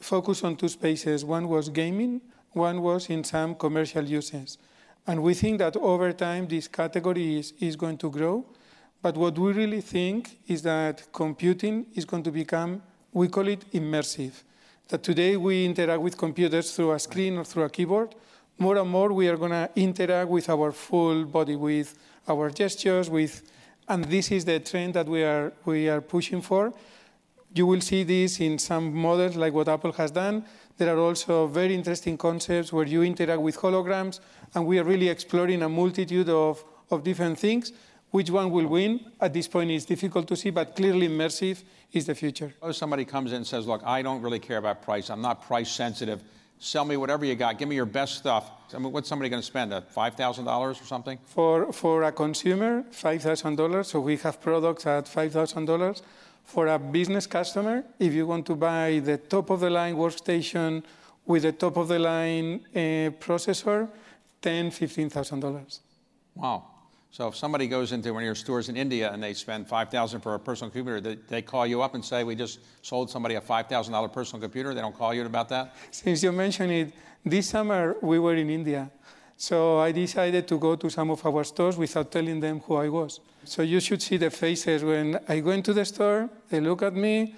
focused 0.00 0.44
on 0.44 0.56
two 0.56 0.68
spaces. 0.68 1.24
One 1.24 1.48
was 1.48 1.68
gaming, 1.68 2.20
one 2.52 2.82
was 2.82 3.08
in 3.10 3.24
some 3.24 3.54
commercial 3.54 4.04
uses. 4.04 4.58
And 5.06 5.22
we 5.22 5.34
think 5.34 5.58
that 5.58 5.76
over 5.76 6.12
time, 6.12 6.46
this 6.48 6.68
category 6.68 7.38
is, 7.38 7.52
is 7.60 7.76
going 7.76 7.98
to 7.98 8.10
grow. 8.10 8.44
But 9.00 9.16
what 9.16 9.38
we 9.38 9.52
really 9.52 9.80
think 9.80 10.38
is 10.48 10.62
that 10.62 11.12
computing 11.12 11.86
is 11.94 12.04
going 12.04 12.24
to 12.24 12.32
become, 12.32 12.82
we 13.12 13.28
call 13.28 13.48
it 13.48 13.70
immersive. 13.72 14.42
That 14.88 15.02
today 15.02 15.36
we 15.36 15.64
interact 15.64 16.00
with 16.00 16.16
computers 16.16 16.74
through 16.74 16.92
a 16.92 16.98
screen 16.98 17.36
or 17.38 17.44
through 17.44 17.64
a 17.64 17.70
keyboard, 17.70 18.14
more 18.58 18.76
and 18.76 18.90
more 18.90 19.12
we 19.12 19.28
are 19.28 19.36
going 19.36 19.52
to 19.52 19.70
interact 19.76 20.28
with 20.28 20.48
our 20.50 20.72
full 20.72 21.24
body, 21.24 21.56
with 21.56 21.96
our 22.26 22.50
gestures, 22.50 23.08
with, 23.08 23.42
and 23.88 24.04
this 24.04 24.32
is 24.32 24.44
the 24.44 24.58
trend 24.60 24.94
that 24.94 25.06
we 25.06 25.22
are, 25.22 25.52
we 25.64 25.88
are 25.88 26.00
pushing 26.00 26.42
for. 26.42 26.72
You 27.54 27.66
will 27.66 27.80
see 27.80 28.02
this 28.02 28.40
in 28.40 28.58
some 28.58 28.92
models 28.92 29.36
like 29.36 29.54
what 29.54 29.68
Apple 29.68 29.92
has 29.92 30.10
done. 30.10 30.44
There 30.76 30.94
are 30.94 30.98
also 30.98 31.46
very 31.46 31.74
interesting 31.74 32.18
concepts 32.18 32.72
where 32.72 32.86
you 32.86 33.02
interact 33.02 33.40
with 33.40 33.56
holograms, 33.56 34.20
and 34.54 34.66
we 34.66 34.78
are 34.78 34.84
really 34.84 35.08
exploring 35.08 35.62
a 35.62 35.68
multitude 35.68 36.28
of, 36.28 36.62
of 36.90 37.04
different 37.04 37.38
things. 37.38 37.72
Which 38.10 38.30
one 38.30 38.50
will 38.50 38.66
win 38.66 39.00
at 39.20 39.32
this 39.32 39.46
point 39.48 39.70
is 39.70 39.84
difficult 39.84 40.26
to 40.28 40.36
see, 40.36 40.50
but 40.50 40.74
clearly 40.74 41.08
immersive 41.08 41.62
is 41.92 42.06
the 42.06 42.14
future. 42.14 42.54
Somebody 42.72 43.04
comes 43.04 43.32
in 43.32 43.38
and 43.38 43.46
says, 43.46 43.66
Look, 43.66 43.82
I 43.84 44.02
don't 44.02 44.22
really 44.22 44.38
care 44.38 44.56
about 44.58 44.82
price. 44.82 45.10
I'm 45.10 45.20
not 45.20 45.42
price 45.42 45.70
sensitive 45.70 46.22
sell 46.58 46.84
me 46.84 46.96
whatever 46.96 47.24
you 47.24 47.34
got. 47.34 47.58
Give 47.58 47.68
me 47.68 47.76
your 47.76 47.86
best 47.86 48.16
stuff. 48.16 48.50
I 48.74 48.78
mean, 48.78 48.92
what's 48.92 49.08
somebody 49.08 49.28
going 49.28 49.42
to 49.42 49.46
spend? 49.46 49.72
$5,000 49.72 50.46
or 50.46 50.74
something? 50.74 51.18
For, 51.24 51.72
for 51.72 52.02
a 52.02 52.12
consumer, 52.12 52.84
$5,000. 52.90 53.86
So 53.86 54.00
we 54.00 54.16
have 54.18 54.40
products 54.40 54.86
at 54.86 55.06
$5,000. 55.06 56.02
For 56.44 56.66
a 56.66 56.78
business 56.78 57.26
customer, 57.26 57.84
if 57.98 58.14
you 58.14 58.26
want 58.26 58.46
to 58.46 58.54
buy 58.54 59.00
the 59.04 59.18
top 59.18 59.50
of 59.50 59.60
the 59.60 59.70
line 59.70 59.96
workstation 59.96 60.82
with 61.26 61.42
the 61.42 61.52
top 61.52 61.76
of 61.76 61.88
the 61.88 61.98
line 61.98 62.64
uh, 62.74 63.10
processor, 63.20 63.88
$10,000, 64.42 65.10
$15,000. 65.10 65.80
Wow. 66.34 66.64
So 67.10 67.28
if 67.28 67.36
somebody 67.36 67.66
goes 67.68 67.92
into 67.92 68.12
one 68.12 68.22
of 68.22 68.26
your 68.26 68.34
stores 68.34 68.68
in 68.68 68.76
India 68.76 69.10
and 69.10 69.22
they 69.22 69.34
spend 69.34 69.66
5000 69.66 70.20
for 70.20 70.34
a 70.34 70.38
personal 70.38 70.70
computer, 70.70 71.00
they, 71.00 71.14
they 71.28 71.42
call 71.42 71.66
you 71.66 71.82
up 71.82 71.94
and 71.94 72.04
say, 72.04 72.22
we 72.22 72.34
just 72.34 72.60
sold 72.82 73.10
somebody 73.10 73.36
a 73.36 73.40
$5,000 73.40 74.12
personal 74.12 74.40
computer. 74.40 74.74
They 74.74 74.80
don't 74.80 74.96
call 74.96 75.14
you 75.14 75.24
about 75.24 75.48
that? 75.48 75.74
Since 75.90 76.22
you 76.22 76.32
mentioned 76.32 76.70
it, 76.70 76.92
this 77.24 77.48
summer 77.48 77.96
we 78.02 78.18
were 78.18 78.34
in 78.34 78.50
India. 78.50 78.90
So 79.36 79.78
I 79.78 79.92
decided 79.92 80.46
to 80.48 80.58
go 80.58 80.76
to 80.76 80.90
some 80.90 81.10
of 81.10 81.24
our 81.24 81.44
stores 81.44 81.76
without 81.76 82.10
telling 82.10 82.40
them 82.40 82.60
who 82.60 82.76
I 82.76 82.88
was. 82.88 83.20
So 83.44 83.62
you 83.62 83.80
should 83.80 84.02
see 84.02 84.16
the 84.16 84.30
faces 84.30 84.84
when 84.84 85.18
I 85.28 85.40
go 85.40 85.50
into 85.50 85.72
the 85.72 85.84
store, 85.84 86.28
they 86.50 86.60
look 86.60 86.82
at 86.82 86.94
me, 86.94 87.34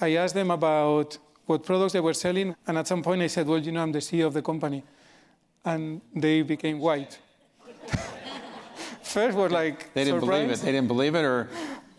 I 0.00 0.14
ask 0.14 0.34
them 0.34 0.50
about 0.50 1.18
what 1.46 1.64
products 1.64 1.92
they 1.92 2.00
were 2.00 2.14
selling, 2.14 2.54
and 2.66 2.78
at 2.78 2.86
some 2.86 3.02
point 3.02 3.20
I 3.20 3.26
said, 3.26 3.46
well, 3.46 3.58
you 3.58 3.72
know, 3.72 3.82
I'm 3.82 3.92
the 3.92 3.98
CEO 3.98 4.26
of 4.26 4.32
the 4.32 4.42
company. 4.42 4.84
And 5.64 6.00
they 6.14 6.42
became 6.42 6.78
white. 6.78 7.18
First 9.10 9.36
were 9.36 9.50
like 9.50 9.92
They 9.92 10.04
didn't 10.04 10.20
surprised. 10.20 10.42
believe 10.46 10.50
it. 10.58 10.64
They 10.64 10.72
didn't 10.72 10.88
believe 10.88 11.14
it 11.16 11.24
or? 11.24 11.48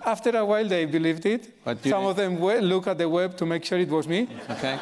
After 0.06 0.32
a 0.38 0.45
while, 0.45 0.67
they 0.67 0.86
believed 0.86 1.26
it. 1.26 1.63
But 1.63 1.84
Some 1.84 2.06
of 2.06 2.15
them 2.15 2.39
look 2.39 2.88
at 2.88 2.97
the 2.97 3.08
web 3.08 3.38
to 3.38 3.45
make 3.45 3.63
sure 3.65 3.78
it 3.78 3.89
was 3.89 4.08
me. 4.08 4.28
Okay. 4.50 4.78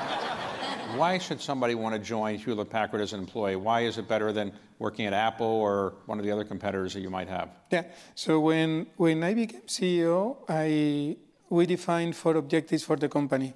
Why 0.96 1.18
should 1.18 1.42
somebody 1.42 1.76
want 1.76 1.94
to 1.96 2.00
join 2.00 2.38
Hewlett 2.38 2.70
Packard 2.70 3.02
as 3.02 3.14
an 3.14 3.20
employee? 3.20 3.56
Why 3.56 3.82
is 3.82 3.98
it 3.98 4.08
better 4.08 4.32
than 4.32 4.52
working 4.80 5.06
at 5.06 5.14
Apple 5.14 5.46
or 5.48 5.94
one 6.06 6.20
of 6.20 6.26
the 6.26 6.32
other 6.32 6.44
competitors 6.46 6.94
that 6.94 7.02
you 7.02 7.10
might 7.10 7.28
have? 7.28 7.50
Yeah. 7.72 7.84
So 8.16 8.40
when, 8.40 8.88
when 8.98 9.24
I 9.24 9.34
became 9.34 9.62
CEO, 9.68 10.38
I, 10.48 11.18
we 11.50 11.66
defined 11.66 12.16
four 12.16 12.36
objectives 12.38 12.84
for 12.84 12.96
the 12.96 13.10
company. 13.10 13.54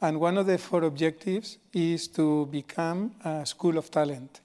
And 0.00 0.20
one 0.20 0.36
of 0.38 0.46
the 0.46 0.58
four 0.58 0.82
objectives 0.84 1.58
is 1.72 2.08
to 2.08 2.46
become 2.46 3.12
a 3.24 3.46
school 3.46 3.78
of 3.78 3.90
talent. 3.90 4.40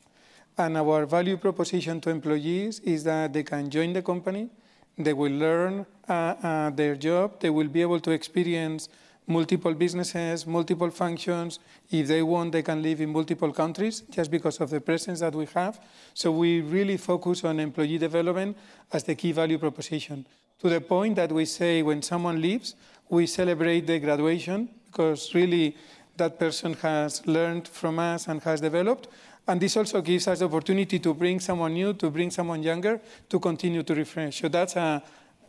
And 0.57 0.77
our 0.77 1.05
value 1.05 1.37
proposition 1.37 2.01
to 2.01 2.09
employees 2.09 2.79
is 2.79 3.03
that 3.03 3.33
they 3.33 3.43
can 3.43 3.69
join 3.69 3.93
the 3.93 4.01
company, 4.01 4.49
they 4.97 5.13
will 5.13 5.31
learn 5.31 5.85
uh, 6.09 6.13
uh, 6.13 6.69
their 6.71 6.95
job, 6.95 7.39
they 7.39 7.51
will 7.51 7.67
be 7.67 7.81
able 7.81 7.99
to 7.99 8.11
experience 8.11 8.89
multiple 9.27 9.73
businesses, 9.73 10.47
multiple 10.47 10.89
functions. 10.89 11.59
If 11.91 12.07
they 12.07 12.23
want, 12.23 12.53
they 12.53 12.63
can 12.63 12.81
live 12.81 13.01
in 13.01 13.11
multiple 13.11 13.51
countries 13.51 14.01
just 14.09 14.31
because 14.31 14.59
of 14.59 14.69
the 14.69 14.81
presence 14.81 15.19
that 15.19 15.35
we 15.35 15.45
have. 15.53 15.79
So 16.13 16.31
we 16.31 16.61
really 16.61 16.97
focus 16.97 17.43
on 17.43 17.59
employee 17.59 17.97
development 17.97 18.57
as 18.91 19.03
the 19.03 19.15
key 19.15 19.33
value 19.33 19.57
proposition. 19.57 20.25
To 20.59 20.69
the 20.69 20.81
point 20.81 21.17
that 21.17 21.31
we 21.31 21.45
say 21.45 21.83
when 21.83 22.01
someone 22.01 22.41
leaves, 22.41 22.75
we 23.09 23.27
celebrate 23.27 23.85
the 23.85 23.99
graduation 23.99 24.69
because 24.85 25.35
really 25.35 25.75
that 26.15 26.39
person 26.39 26.73
has 26.75 27.25
learned 27.27 27.67
from 27.67 27.99
us 27.99 28.27
and 28.27 28.41
has 28.41 28.61
developed. 28.61 29.07
And 29.47 29.61
this 29.61 29.77
also 29.77 30.01
gives 30.01 30.27
us 30.27 30.39
the 30.39 30.45
opportunity 30.45 30.99
to 30.99 31.13
bring 31.13 31.39
someone 31.39 31.73
new, 31.73 31.93
to 31.93 32.09
bring 32.09 32.31
someone 32.31 32.61
younger, 32.61 32.99
to 33.29 33.39
continue 33.39 33.81
to 33.83 33.95
refresh. 33.95 34.41
So 34.41 34.49
that's 34.49 34.75
uh, 34.75 34.99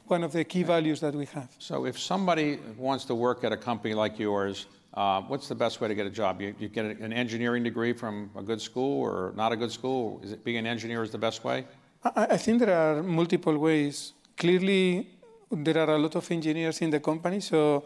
one 0.06 0.22
of 0.22 0.32
the 0.32 0.44
key 0.44 0.62
values 0.62 1.00
that 1.00 1.14
we 1.14 1.26
have. 1.26 1.48
So 1.58 1.84
if 1.84 1.98
somebody 1.98 2.58
wants 2.76 3.04
to 3.06 3.14
work 3.14 3.42
at 3.42 3.52
a 3.52 3.56
company 3.56 3.94
like 3.94 4.18
yours, 4.18 4.66
uh, 4.94 5.20
what's 5.22 5.48
the 5.48 5.54
best 5.54 5.80
way 5.80 5.88
to 5.88 5.94
get 5.94 6.06
a 6.06 6.10
job? 6.10 6.40
You, 6.40 6.54
you 6.58 6.68
get 6.68 6.84
an 6.84 7.12
engineering 7.12 7.64
degree 7.64 7.92
from 7.92 8.30
a 8.36 8.42
good 8.42 8.60
school 8.60 9.00
or 9.00 9.32
not 9.36 9.52
a 9.52 9.56
good 9.56 9.72
school? 9.72 10.20
Is 10.22 10.32
it 10.32 10.44
being 10.44 10.58
an 10.58 10.66
engineer 10.66 11.02
is 11.02 11.10
the 11.10 11.18
best 11.18 11.44
way? 11.44 11.66
I, 12.04 12.26
I 12.30 12.36
think 12.36 12.60
there 12.60 12.76
are 12.76 13.02
multiple 13.02 13.58
ways. 13.58 14.12
Clearly, 14.36 15.08
there 15.50 15.78
are 15.78 15.94
a 15.94 15.98
lot 15.98 16.14
of 16.14 16.30
engineers 16.30 16.80
in 16.80 16.90
the 16.90 17.00
company, 17.00 17.40
so 17.40 17.84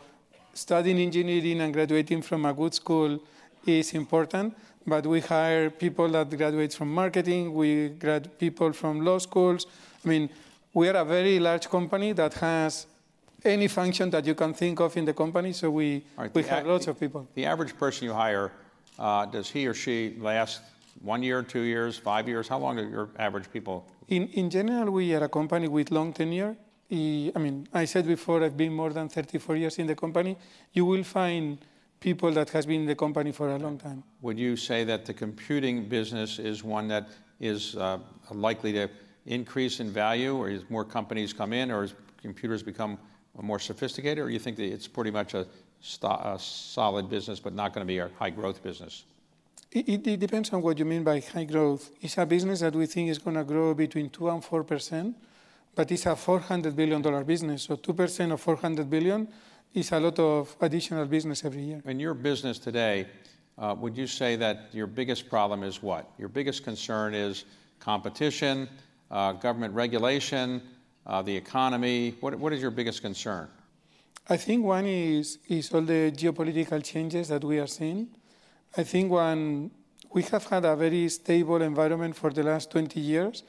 studying 0.53 0.99
engineering 0.99 1.61
and 1.61 1.73
graduating 1.73 2.21
from 2.23 2.45
a 2.45 2.53
good 2.53 2.75
school 2.75 3.19
is 3.67 3.95
important. 3.95 4.55
But 4.87 5.07
we 5.07 5.21
hire 5.21 5.71
people 5.71 6.09
that 6.09 6.37
graduate 6.37 6.75
from 6.75 6.93
marketing, 6.93 7.55
we 7.55 7.91
grad 7.91 8.39
people 8.39 8.73
from 8.73 9.05
law 9.05 9.19
schools. 9.19 9.67
I 10.05 10.09
mean, 10.09 10.31
we 10.75 10.89
are 10.89 10.97
a 10.97 11.05
very 11.05 11.39
large 11.39 11.69
company 11.69 12.13
that 12.13 12.35
has 12.35 12.87
any 13.45 13.69
function 13.69 14.11
that 14.11 14.25
you 14.25 14.35
can 14.35 14.55
think 14.55 14.81
of 14.81 14.97
in 14.97 15.05
the 15.05 15.13
company, 15.13 15.53
so 15.53 15.71
we, 15.71 16.05
right, 16.17 16.35
we 16.35 16.43
have 16.45 16.67
lots 16.67 16.87
of 16.87 16.99
people. 16.99 17.27
The 17.35 17.47
average 17.47 17.77
person 17.77 18.07
you 18.07 18.13
hire, 18.13 18.53
uh, 18.99 19.27
does 19.27 19.51
he 19.51 19.67
or 19.67 19.75
she 19.75 20.17
last 20.19 20.63
one 21.01 21.23
year, 21.23 21.43
two 21.43 21.63
years, 21.63 21.99
five 21.99 22.29
years? 22.29 22.49
How 22.49 22.59
long 22.59 22.79
are 22.79 22.89
your 22.89 23.09
average 23.19 23.51
people? 23.53 23.87
In, 24.09 24.29
in 24.29 24.51
general, 24.51 24.91
we 24.93 25.15
are 25.15 25.25
a 25.25 25.29
company 25.29 25.69
with 25.69 25.91
long 25.91 26.13
tenure. 26.13 26.57
I 26.91 27.39
mean, 27.39 27.67
I 27.73 27.87
said 27.87 28.07
before, 28.07 28.45
I've 28.45 28.57
been 28.57 28.75
more 28.75 28.91
than 28.91 29.09
34 29.09 29.57
years 29.57 29.79
in 29.79 29.87
the 29.87 29.95
company. 29.95 30.37
You 30.73 30.85
will 30.85 31.03
find 31.03 31.59
people 32.03 32.33
that 32.33 32.51
has 32.51 32.67
been 32.67 32.83
in 32.83 32.87
the 32.87 32.97
company 32.97 33.33
for 33.33 33.49
a 33.49 33.59
long 33.59 33.79
time. 33.79 34.03
Would 34.21 34.39
you 34.39 34.57
say 34.57 34.85
that 34.85 35.07
the 35.07 35.15
computing 35.15 35.89
business 35.89 36.39
is 36.39 36.65
one 36.65 36.89
that 36.89 37.09
is 37.41 37.77
uh, 37.77 37.99
likely 38.31 38.73
to 38.73 38.89
increase 39.25 39.79
in 39.81 39.91
value, 39.91 40.37
or 40.37 40.51
as 40.51 40.69
more 40.69 40.85
companies 40.85 41.33
come 41.33 41.53
in, 41.53 41.71
or 41.71 41.85
as 41.85 41.95
computers 42.21 42.63
become 42.63 42.99
more 43.41 43.61
sophisticated, 43.61 44.19
or 44.19 44.31
you 44.31 44.41
think 44.41 44.57
that 44.57 44.67
it's 44.67 44.89
pretty 44.89 45.13
much 45.13 45.35
a, 45.35 45.47
a 46.03 46.39
solid 46.39 47.09
business, 47.09 47.39
but 47.41 47.55
not 47.55 47.73
going 47.73 47.87
to 47.87 47.89
be 47.95 47.99
a 47.99 48.11
high 48.19 48.31
growth 48.31 48.63
business? 48.63 49.05
It, 49.71 50.07
it, 50.07 50.21
depends 50.21 50.53
on 50.53 50.61
what 50.61 50.79
you 50.79 50.85
mean 50.85 51.03
by 51.03 51.21
high 51.21 51.45
growth. 51.45 51.91
It's 52.03 52.19
a 52.19 52.27
business 52.27 52.61
that 52.61 52.75
we 52.75 52.87
think 52.87 53.09
is 53.09 53.19
going 53.19 53.37
to 53.37 53.45
grow 53.45 53.73
between 53.75 54.11
2 54.11 54.29
and 54.29 54.45
4 54.45 54.65
percent, 54.65 55.17
but 55.75 55.91
it's 55.91 56.05
a 56.05 56.15
400 56.15 56.77
billion 56.77 57.01
dollar 57.01 57.25
business. 57.25 57.63
So 57.63 57.77
2 57.77 57.95
percent 57.95 58.33
of 58.33 58.41
400 58.41 58.91
billion 58.91 59.29
is 59.75 59.93
a 59.93 60.01
lot 60.01 60.19
of 60.19 60.55
additional 60.61 61.07
business 61.07 61.45
every 61.45 61.63
year. 61.63 61.83
In 61.87 61.99
your 61.99 62.15
business 62.15 62.59
today, 62.59 63.07
uh, 63.59 63.75
would 63.79 63.97
you 63.97 64.07
say 64.07 64.37
that 64.37 64.69
your 64.73 64.87
biggest 64.87 65.29
problem 65.29 65.63
is 65.63 65.83
what? 65.83 66.11
Your 66.19 66.29
biggest 66.29 66.65
concern 66.65 67.15
is 67.15 67.45
competition, 67.79 68.69
uh, 69.11 69.33
government 69.33 69.75
regulation, 69.75 70.63
uh, 71.07 71.23
the 71.23 71.37
economy. 71.37 72.17
What, 72.21 72.35
what 72.39 72.53
is 72.53 72.61
your 72.61 72.71
biggest 72.71 73.03
concern? 73.03 73.49
I 74.29 74.37
think 74.37 74.65
one 74.65 74.87
is, 74.87 75.39
is 75.49 75.73
all 75.73 75.83
the 75.83 76.13
geopolitical 76.13 76.83
changes 76.85 77.29
that 77.29 77.43
we 77.43 77.59
are 77.59 77.67
seeing. 77.67 78.09
I 78.77 78.85
think 78.85 79.11
one, 79.11 79.71
we 80.13 80.23
have 80.25 80.47
had 80.47 80.65
a 80.65 80.77
very 80.77 81.09
stable 81.09 81.61
environment 81.61 82.15
for 82.17 82.31
the 82.31 82.43
last 82.43 82.71
20 82.71 83.01
years. 83.01 83.43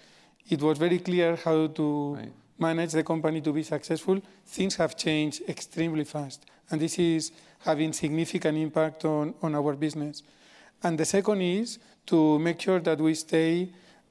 It 0.50 0.62
was 0.62 0.78
very 0.78 1.00
clear 1.00 1.36
how 1.36 1.68
to 1.68 2.16
Right. 2.16 2.32
Manage 2.58 2.92
the 2.92 3.04
company 3.04 3.42
to 3.42 3.52
be 3.52 3.64
successful. 3.64 4.22
Things 4.46 4.76
have 4.76 4.96
changed 4.96 5.42
extremely 5.48 6.04
fast, 6.04 6.46
and 6.70 6.80
this 6.80 7.00
is 7.00 7.32
having 7.60 7.94
significant 7.94 8.58
impact 8.58 9.06
on, 9.06 9.34
on 9.42 9.56
our 9.56 9.74
business. 9.74 10.24
And 10.82 10.98
the 10.98 11.06
second 11.06 11.42
is 11.42 11.80
to 12.08 12.38
make 12.40 12.60
sure 12.60 12.80
that 12.80 13.00
we 13.00 13.16
stay 13.16 13.70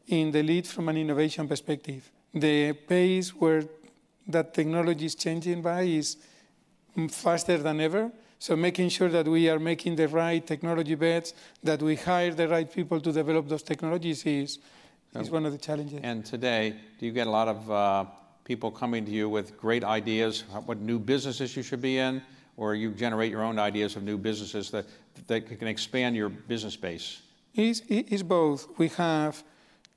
in 0.09 0.31
the 0.31 0.43
lead 0.43 0.67
from 0.67 0.89
an 0.89 0.97
innovation 0.97 1.47
perspective. 1.47 2.11
The 2.35 2.73
pace 2.73 3.31
where 3.35 3.65
that 4.29 4.55
technology 4.55 5.07
is 5.07 5.15
changing 5.15 5.63
by 5.63 5.83
is 5.83 6.17
faster 7.11 7.59
than 7.59 7.81
ever. 7.81 8.11
So 8.39 8.57
making 8.57 8.89
sure 8.89 9.09
that 9.09 9.29
we 9.29 9.49
are 9.49 9.59
making 9.59 9.97
the 9.97 10.09
right 10.09 10.45
technology 10.45 10.95
bets, 10.95 11.35
that 11.63 11.81
we 11.81 11.95
hire 11.97 12.33
the 12.33 12.49
right 12.49 12.71
people 12.73 13.01
to 13.01 13.13
develop 13.13 13.49
those 13.49 13.63
technologies 13.63 14.25
is, 14.27 14.59
is 15.15 15.31
one 15.31 15.47
of 15.47 15.53
the 15.53 15.59
challenges. 15.59 16.01
And 16.03 16.25
today, 16.25 16.75
do 16.99 17.07
you 17.07 17.13
get 17.13 17.27
a 17.27 17.31
lot 17.31 17.49
of 17.49 17.71
uh, 17.71 18.05
people 18.45 18.71
coming 18.71 19.05
to 19.05 19.11
you 19.11 19.29
with 19.29 19.57
great 19.57 19.85
ideas, 19.85 20.45
what 20.67 20.79
new 20.79 20.99
businesses 20.99 21.57
you 21.57 21.63
should 21.63 21.81
be 21.81 21.99
in, 21.99 22.23
or 22.57 22.75
you 22.75 22.91
generate 22.91 23.31
your 23.31 23.43
own 23.43 23.59
ideas 23.59 23.97
of 23.97 24.03
new 24.03 24.19
businesses 24.19 24.71
that, 24.71 24.87
that 25.27 25.59
can 25.59 25.69
expand 25.69 26.17
your 26.17 26.29
business 26.29 26.77
base? 26.77 27.23
It's, 27.55 27.83
it's 27.89 28.23
both. 28.23 28.67
We 28.79 28.89
have 28.89 29.43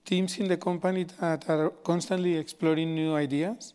teams 0.05 0.38
in 0.38 0.47
the 0.47 0.58
company 0.58 1.05
that 1.19 1.49
are 1.49 1.69
constantly 1.69 2.38
exploring 2.38 2.93
new 2.93 3.15
ideas, 3.15 3.73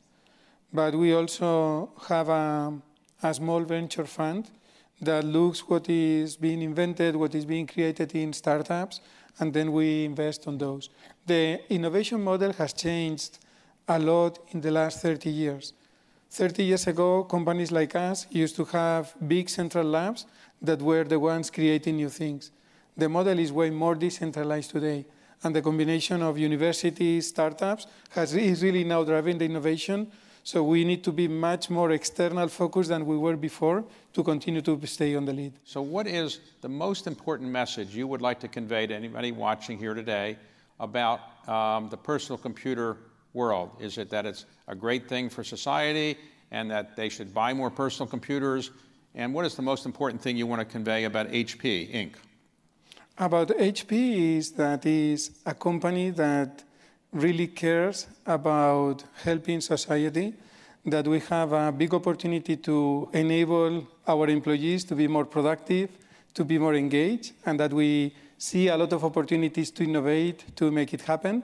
but 0.73 0.95
we 0.95 1.13
also 1.15 1.91
have 2.09 2.29
a, 2.29 2.73
a 3.23 3.35
small 3.35 3.61
venture 3.61 4.07
fund 4.07 4.51
that 5.01 5.25
looks 5.25 5.61
what 5.69 5.89
is 5.89 6.37
being 6.37 6.63
invented, 6.63 7.17
what 7.17 7.35
is 7.35 7.45
being 7.45 7.67
created 7.67 8.15
in 8.15 8.33
startups, 8.33 9.01
and 9.39 9.53
then 9.53 9.73
we 9.73 10.05
invest 10.05 10.47
on 10.47 10.59
those. 10.59 10.91
The 11.27 11.61
innovation 11.73 12.23
model 12.23 12.53
has 12.53 12.73
changed 12.73 13.39
a 13.89 13.99
lot 13.99 14.39
in 14.51 14.61
the 14.61 14.71
last 14.71 15.01
30 15.01 15.31
years. 15.31 15.73
30 16.31 16.63
years 16.63 16.87
ago, 16.87 17.25
companies 17.25 17.73
like 17.73 17.97
us 17.97 18.27
used 18.31 18.55
to 18.57 18.65
have 18.67 19.15
big 19.27 19.49
central 19.49 19.85
labs 19.85 20.27
that 20.63 20.81
were 20.81 21.05
the 21.05 21.19
ones 21.19 21.51
creating 21.51 21.97
new 21.97 22.09
things. 22.09 22.53
The 22.97 23.09
model 23.09 23.39
is 23.39 23.53
way 23.53 23.71
more 23.71 23.95
decentralized 23.95 24.71
today, 24.71 25.07
and 25.43 25.57
the 25.57 25.63
combination 25.63 26.23
of 26.23 26.39
universities, 26.39 27.29
startups, 27.29 27.87
has, 28.11 28.35
is 28.35 28.63
really 28.63 28.85
now 28.85 29.03
driving 29.03 29.39
the 29.39 29.45
innovation. 29.45 30.11
So 30.45 30.63
we 30.63 30.85
need 30.85 31.03
to 31.05 31.13
be 31.13 31.29
much 31.29 31.69
more 31.69 31.91
external 31.91 32.49
focused 32.49 32.89
than 32.91 33.05
we 33.07 33.17
were 33.17 33.37
before 33.37 33.85
to 34.13 34.23
continue 34.23 34.63
to 34.63 34.87
stay 34.87 35.15
on 35.17 35.25
the 35.25 35.33
lead. 35.33 35.53
So, 35.65 35.83
what 35.83 36.07
is 36.07 36.41
the 36.61 36.69
most 36.69 37.07
important 37.07 37.51
message 37.51 37.95
you 37.95 38.07
would 38.07 38.23
like 38.23 38.41
to 38.41 38.49
convey 38.49 38.87
to 38.87 38.95
anybody 38.95 39.33
watching 39.33 39.79
here 39.79 39.95
today 39.95 40.39
about 40.79 41.21
um, 41.47 41.89
the 41.91 41.97
personal 41.97 42.39
computer 42.39 42.97
world? 43.33 43.71
Is 43.81 43.99
it 43.99 44.11
that 44.11 44.27
it's 44.27 44.47
a 44.69 44.75
great 44.75 45.09
thing 45.09 45.29
for 45.29 45.45
society 45.45 46.17
and 46.51 46.71
that 46.71 46.97
they 46.97 47.09
should 47.09 47.33
buy 47.33 47.53
more 47.53 47.71
personal 47.71 48.09
computers? 48.09 48.71
And 49.15 49.35
what 49.35 49.45
is 49.45 49.55
the 49.55 49.63
most 49.63 49.87
important 49.87 50.23
thing 50.23 50.37
you 50.37 50.47
want 50.47 50.61
to 50.61 50.65
convey 50.65 51.05
about 51.05 51.29
HP 51.29 51.93
Inc.? 51.93 52.15
About 53.19 53.49
HP 53.49 54.37
is 54.39 54.53
that 54.53 54.87
is 54.87 55.31
a 55.45 55.55
company 55.55 56.11
that 56.11 56.65
really 57.13 57.49
cares 57.49 58.07
about 58.25 59.03
helping 59.23 59.61
society, 59.61 60.33
that 60.87 61.07
we 61.07 61.21
have 61.21 61.53
a 61.53 61.73
big 61.73 61.93
opportunity 61.93 62.57
to 62.57 63.09
enable 63.13 63.87
our 64.07 64.29
employees 64.29 64.85
to 64.85 64.95
be 64.95 65.07
more 65.07 65.25
productive, 65.25 65.91
to 66.35 66.45
be 66.45 66.59
more 66.59 66.75
engaged, 66.75 67.33
and 67.45 67.61
that 67.61 67.73
we 67.73 68.15
see 68.39 68.69
a 68.69 68.77
lot 68.77 68.93
of 68.93 69.05
opportunities 69.05 69.71
to 69.71 69.85
innovate 69.85 70.57
to 70.57 70.71
make 70.71 70.95
it 70.95 71.03
happen. 71.03 71.43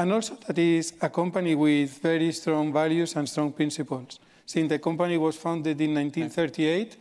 And 0.00 0.14
also 0.14 0.38
that 0.46 0.58
is 0.58 0.94
a 1.02 1.10
company 1.10 1.54
with 1.54 1.98
very 2.00 2.32
strong 2.32 2.72
values 2.72 3.16
and 3.16 3.28
strong 3.28 3.52
principles. 3.52 4.18
Since 4.46 4.70
the 4.70 4.78
company 4.78 5.18
was 5.18 5.36
founded 5.36 5.78
in 5.78 5.92
1938, 5.94 6.96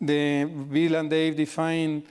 the 0.00 0.44
Bill 0.44 0.96
and 0.96 1.08
Dave 1.08 1.36
defined 1.36 2.02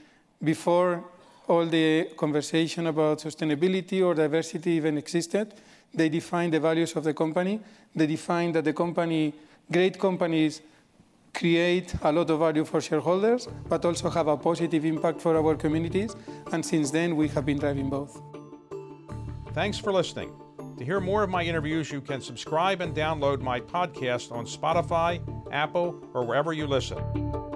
before 0.42 1.04
all 1.48 1.66
the 1.66 2.08
conversation 2.16 2.86
about 2.86 3.18
sustainability 3.18 4.02
or 4.02 4.14
diversity 4.14 4.70
even 4.70 4.96
existed. 4.96 5.52
They 5.92 6.08
defined 6.08 6.54
the 6.54 6.60
values 6.60 6.96
of 6.96 7.04
the 7.04 7.12
company. 7.12 7.60
They 7.94 8.06
defined 8.06 8.54
that 8.54 8.64
the 8.64 8.72
company, 8.72 9.34
great 9.70 9.98
companies, 9.98 10.62
create 11.34 11.94
a 12.00 12.10
lot 12.10 12.30
of 12.30 12.38
value 12.38 12.64
for 12.64 12.80
shareholders, 12.80 13.48
but 13.68 13.84
also 13.84 14.08
have 14.08 14.28
a 14.28 14.38
positive 14.38 14.86
impact 14.86 15.20
for 15.20 15.36
our 15.36 15.56
communities. 15.56 16.16
And 16.52 16.64
since 16.64 16.90
then, 16.90 17.16
we 17.16 17.28
have 17.28 17.44
been 17.44 17.58
driving 17.58 17.90
both. 17.90 18.31
Thanks 19.52 19.78
for 19.78 19.92
listening. 19.92 20.32
To 20.78 20.84
hear 20.84 20.98
more 20.98 21.22
of 21.22 21.28
my 21.30 21.42
interviews, 21.42 21.92
you 21.92 22.00
can 22.00 22.22
subscribe 22.22 22.80
and 22.80 22.96
download 22.96 23.40
my 23.40 23.60
podcast 23.60 24.32
on 24.32 24.46
Spotify, 24.46 25.20
Apple, 25.52 26.02
or 26.14 26.24
wherever 26.24 26.54
you 26.54 26.66
listen. 26.66 27.51